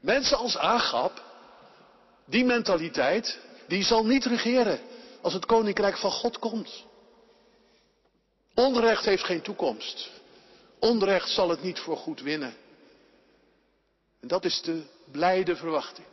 Mensen 0.00 0.36
als 0.36 0.56
Agab, 0.56 1.22
die 2.24 2.44
mentaliteit, 2.44 3.40
die 3.68 3.84
zal 3.84 4.06
niet 4.06 4.24
regeren 4.24 4.80
als 5.20 5.32
het 5.32 5.46
koninkrijk 5.46 5.96
van 5.96 6.10
God 6.10 6.38
komt. 6.38 6.84
Onrecht 8.54 9.04
heeft 9.04 9.24
geen 9.24 9.42
toekomst. 9.42 10.10
Onrecht 10.78 11.28
zal 11.28 11.48
het 11.48 11.62
niet 11.62 11.78
voor 11.78 11.96
goed 11.96 12.20
winnen. 12.20 12.54
En 14.20 14.28
dat 14.28 14.44
is 14.44 14.62
de 14.62 14.82
blijde 15.10 15.56
verwachting. 15.56 16.06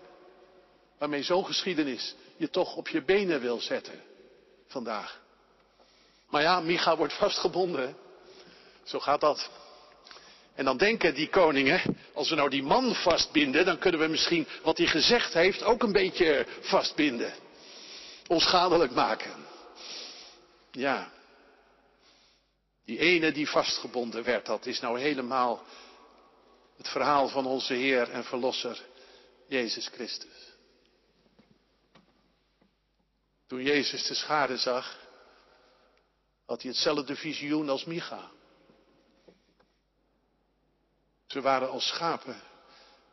Waarmee 0.98 1.24
zo'n 1.24 1.46
geschiedenis 1.46 2.16
je 2.38 2.50
toch 2.50 2.76
op 2.76 2.88
je 2.88 3.04
benen 3.04 3.42
wil 3.42 3.60
zetten 3.60 4.02
vandaag. 4.68 5.28
Maar 6.30 6.42
ja, 6.42 6.60
Micha 6.60 6.98
wordt 6.98 7.14
vastgebonden. 7.14 7.98
Zo 8.84 9.00
gaat 9.00 9.22
dat. 9.22 9.50
En 10.56 10.66
dan 10.66 10.78
denken 10.78 11.14
die 11.14 11.30
koningen, 11.30 11.98
als 12.14 12.30
we 12.30 12.36
nou 12.36 12.50
die 12.50 12.64
man 12.64 12.96
vastbinden, 12.96 13.66
dan 13.66 13.78
kunnen 13.78 14.00
we 14.00 14.08
misschien 14.08 14.48
wat 14.64 14.78
hij 14.78 14.88
gezegd 14.88 15.34
heeft 15.34 15.64
ook 15.64 15.84
een 15.84 15.92
beetje 15.92 16.46
vastbinden 16.62 17.34
onschadelijk 18.28 18.92
maken. 18.92 19.46
Ja. 20.72 21.12
Die 22.86 23.00
ene 23.00 23.32
die 23.32 23.50
vastgebonden 23.50 24.24
werd, 24.24 24.46
dat 24.46 24.66
is 24.66 24.80
nou 24.80 25.00
helemaal 25.00 25.64
het 26.78 26.88
verhaal 26.88 27.28
van 27.28 27.46
onze 27.46 27.74
Heer 27.74 28.10
en 28.10 28.24
Verlosser, 28.24 28.82
Jezus 29.48 29.88
Christus. 29.88 30.54
Toen 33.48 33.64
Jezus 33.64 34.08
de 34.08 34.14
schade 34.14 34.58
zag, 34.58 34.98
had 36.50 36.62
hij 36.62 36.72
hetzelfde 36.72 37.16
visioen 37.16 37.70
als 37.70 37.86
Micha. 37.86 38.32
Ze 41.28 41.42
waren 41.42 41.70
als 41.70 41.88
schapen 41.88 42.42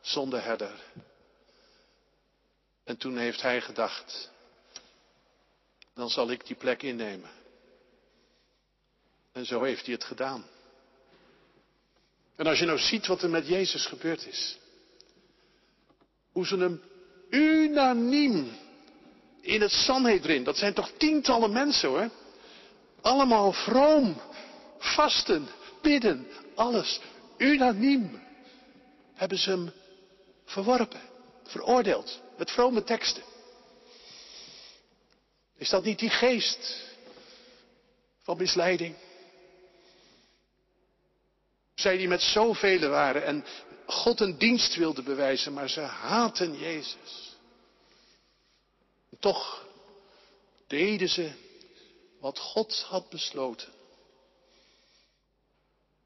zonder 0.01 0.45
herder. 0.45 0.83
En 2.85 2.97
toen 2.97 3.17
heeft 3.17 3.43
hij 3.43 3.61
gedacht, 3.61 4.31
dan 5.95 6.11
zal 6.11 6.31
ik 6.31 6.47
die 6.47 6.57
plek 6.57 6.83
innemen. 6.83 7.31
En 9.33 9.47
zo 9.47 9.63
heeft 9.63 9.85
hij 9.85 9.95
het 9.95 10.05
gedaan. 10.05 10.45
En 12.37 12.47
als 12.47 12.59
je 12.59 12.65
nou 12.65 12.79
ziet 12.79 13.07
wat 13.07 13.23
er 13.23 13.31
met 13.31 13.47
Jezus 13.47 13.87
gebeurd 13.87 14.27
is. 14.27 14.59
Hoe 16.33 16.47
ze 16.47 16.57
hem 16.57 16.83
unaniem 17.31 18.59
in 19.41 19.61
het 19.61 19.73
Sanhedrin, 19.73 20.45
dat 20.45 20.57
zijn 20.57 20.75
toch 20.75 20.91
tientallen 20.97 21.53
mensen 21.53 21.89
hoor. 21.89 22.11
Allemaal 23.07 23.53
vroom, 23.53 24.21
vasten, 24.79 25.49
bidden, 25.83 26.27
alles. 26.55 27.01
Unaniem 27.37 28.23
hebben 29.15 29.39
ze 29.39 29.51
hem 29.51 29.73
verworpen, 30.45 31.01
veroordeeld, 31.45 32.21
met 32.39 32.51
vrome 32.51 32.83
teksten. 32.83 33.23
Is 35.57 35.69
dat 35.69 35.85
niet 35.85 35.99
die 35.99 36.11
geest 36.11 36.85
van 38.23 38.37
misleiding? 38.37 38.95
Zij 41.75 41.97
die 41.97 42.09
met 42.09 42.23
zoveel 42.23 42.89
waren 42.89 43.25
en 43.25 43.45
God 43.87 44.21
een 44.21 44.39
dienst 44.39 44.75
wilden 44.75 45.05
bewijzen, 45.05 45.53
maar 45.53 45.69
ze 45.69 45.81
haten 45.81 46.59
Jezus. 46.59 47.37
toch 49.19 49.67
deden 50.67 51.09
ze 51.09 51.45
wat 52.19 52.39
God 52.39 52.83
had 52.83 53.09
besloten. 53.09 53.73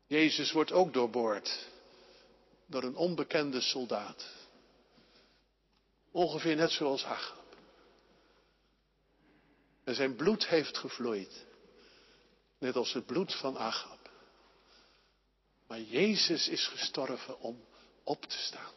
Jezus 0.07 0.53
wordt 0.53 0.73
ook 0.73 0.93
doorboord 0.93 1.69
door 2.67 2.83
een 2.83 2.97
onbekende 2.97 3.61
soldaat. 3.61 4.25
Ongeveer 6.11 6.57
net 6.57 6.71
zoals 6.71 7.05
Agab. 7.05 7.57
En 9.85 9.95
zijn 9.95 10.17
bloed 10.17 10.47
heeft 10.47 10.79
gevloeid. 10.79 11.47
Net 12.59 12.77
als 12.77 12.93
het 12.93 13.07
bloed 13.07 13.35
van 13.35 13.59
Agab. 13.59 14.11
Maar 15.67 15.81
Jezus 15.81 16.49
is 16.49 16.67
gestorven 16.67 17.41
om 17.41 17.65
op 18.05 18.25
te 18.25 18.39
staan. 18.39 18.73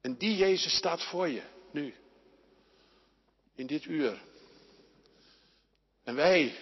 En 0.00 0.16
die 0.16 0.36
Jezus 0.36 0.76
staat 0.76 1.02
voor 1.02 1.28
je, 1.28 1.42
nu. 1.72 1.94
In 3.54 3.66
dit 3.66 3.84
uur. 3.84 4.27
En 6.08 6.14
wij, 6.14 6.54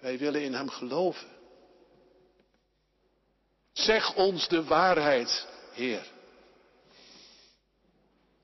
wij 0.00 0.18
willen 0.18 0.42
in 0.42 0.54
Hem 0.54 0.68
geloven. 0.68 1.28
Zeg 3.72 4.14
ons 4.14 4.48
de 4.48 4.64
waarheid, 4.64 5.46
Heer. 5.72 6.06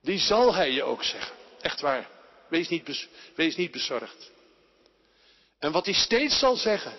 Die 0.01 0.19
zal 0.19 0.53
Hij 0.53 0.71
je 0.71 0.83
ook 0.83 1.03
zeggen. 1.03 1.35
Echt 1.59 1.81
waar. 1.81 2.09
Wees 2.49 2.69
niet, 2.69 3.07
wees 3.35 3.55
niet 3.55 3.71
bezorgd. 3.71 4.31
En 5.59 5.71
wat 5.71 5.85
Hij 5.85 5.93
steeds 5.93 6.39
zal 6.39 6.55
zeggen, 6.55 6.93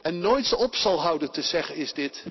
en 0.00 0.18
nooit 0.18 0.52
op 0.52 0.74
zal 0.74 1.00
houden 1.00 1.30
te 1.30 1.42
zeggen, 1.42 1.74
is 1.74 1.92
dit. 1.92 2.24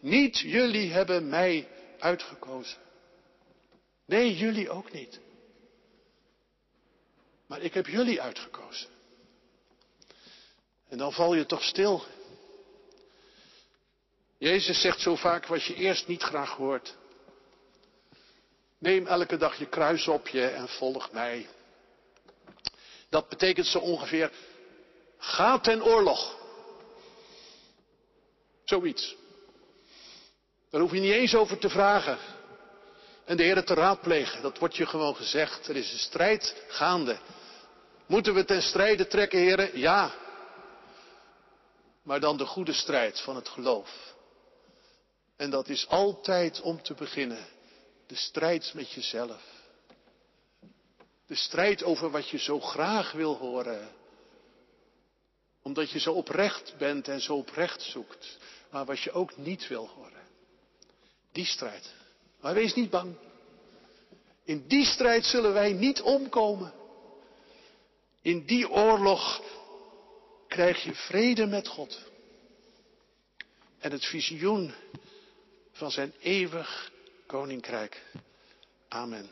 Niet 0.00 0.38
jullie 0.38 0.92
hebben 0.92 1.28
mij 1.28 1.68
uitgekozen. 1.98 2.78
Nee, 4.06 4.36
jullie 4.36 4.70
ook 4.70 4.92
niet. 4.92 5.20
Maar 7.46 7.60
ik 7.60 7.74
heb 7.74 7.86
jullie 7.86 8.22
uitgekozen. 8.22 8.88
En 10.88 10.98
dan 10.98 11.12
val 11.12 11.34
je 11.34 11.46
toch 11.46 11.62
stil. 11.62 12.04
Jezus 14.38 14.80
zegt 14.80 15.00
zo 15.00 15.16
vaak 15.16 15.46
wat 15.46 15.64
je 15.64 15.74
eerst 15.74 16.06
niet 16.06 16.22
graag 16.22 16.50
hoort. 16.50 16.96
Neem 18.78 19.06
elke 19.06 19.36
dag 19.36 19.58
je 19.58 19.66
kruis 19.66 20.08
op 20.08 20.28
je 20.28 20.46
en 20.46 20.68
volg 20.68 21.12
mij. 21.12 21.48
Dat 23.08 23.28
betekent 23.28 23.66
zo 23.66 23.78
ongeveer, 23.78 24.32
ga 25.18 25.58
ten 25.58 25.84
oorlog. 25.84 26.36
Zoiets. 28.64 29.16
Daar 30.70 30.80
hoef 30.80 30.92
je 30.92 31.00
niet 31.00 31.12
eens 31.12 31.34
over 31.34 31.58
te 31.58 31.68
vragen. 31.68 32.18
En 33.24 33.36
de 33.36 33.42
Heer 33.42 33.64
te 33.64 33.74
raadplegen. 33.74 34.42
Dat 34.42 34.58
wordt 34.58 34.76
je 34.76 34.86
gewoon 34.86 35.16
gezegd. 35.16 35.68
Er 35.68 35.76
is 35.76 35.92
een 35.92 35.98
strijd 35.98 36.62
gaande. 36.68 37.18
Moeten 38.06 38.34
we 38.34 38.44
ten 38.44 38.62
strijde 38.62 39.06
trekken, 39.06 39.38
heren? 39.38 39.78
Ja. 39.78 40.14
Maar 42.02 42.20
dan 42.20 42.36
de 42.36 42.46
goede 42.46 42.72
strijd 42.72 43.20
van 43.20 43.36
het 43.36 43.48
geloof. 43.48 44.14
En 45.36 45.50
dat 45.50 45.68
is 45.68 45.88
altijd 45.88 46.60
om 46.60 46.82
te 46.82 46.94
beginnen. 46.94 47.46
De 48.06 48.16
strijd 48.16 48.72
met 48.74 48.92
jezelf. 48.92 49.42
De 51.26 51.34
strijd 51.34 51.82
over 51.82 52.10
wat 52.10 52.28
je 52.28 52.38
zo 52.38 52.60
graag 52.60 53.12
wil 53.12 53.36
horen. 53.36 53.88
Omdat 55.62 55.90
je 55.90 55.98
zo 55.98 56.12
oprecht 56.12 56.74
bent 56.78 57.08
en 57.08 57.20
zo 57.20 57.34
oprecht 57.34 57.82
zoekt. 57.82 58.38
Maar 58.70 58.84
wat 58.84 59.00
je 59.00 59.12
ook 59.12 59.36
niet 59.36 59.68
wil 59.68 59.88
horen. 59.88 60.22
Die 61.32 61.46
strijd. 61.46 62.03
Maar 62.44 62.54
wees 62.54 62.74
niet 62.74 62.90
bang. 62.90 63.14
In 64.44 64.64
die 64.66 64.84
strijd 64.84 65.24
zullen 65.24 65.52
wij 65.52 65.72
niet 65.72 66.00
omkomen. 66.00 66.72
In 68.22 68.44
die 68.46 68.70
oorlog 68.70 69.42
krijg 70.48 70.82
je 70.82 70.94
vrede 70.94 71.46
met 71.46 71.68
God. 71.68 72.00
En 73.78 73.92
het 73.92 74.04
visioen 74.04 74.74
van 75.72 75.90
zijn 75.90 76.12
eeuwig 76.20 76.92
koninkrijk. 77.26 78.02
Amen. 78.88 79.30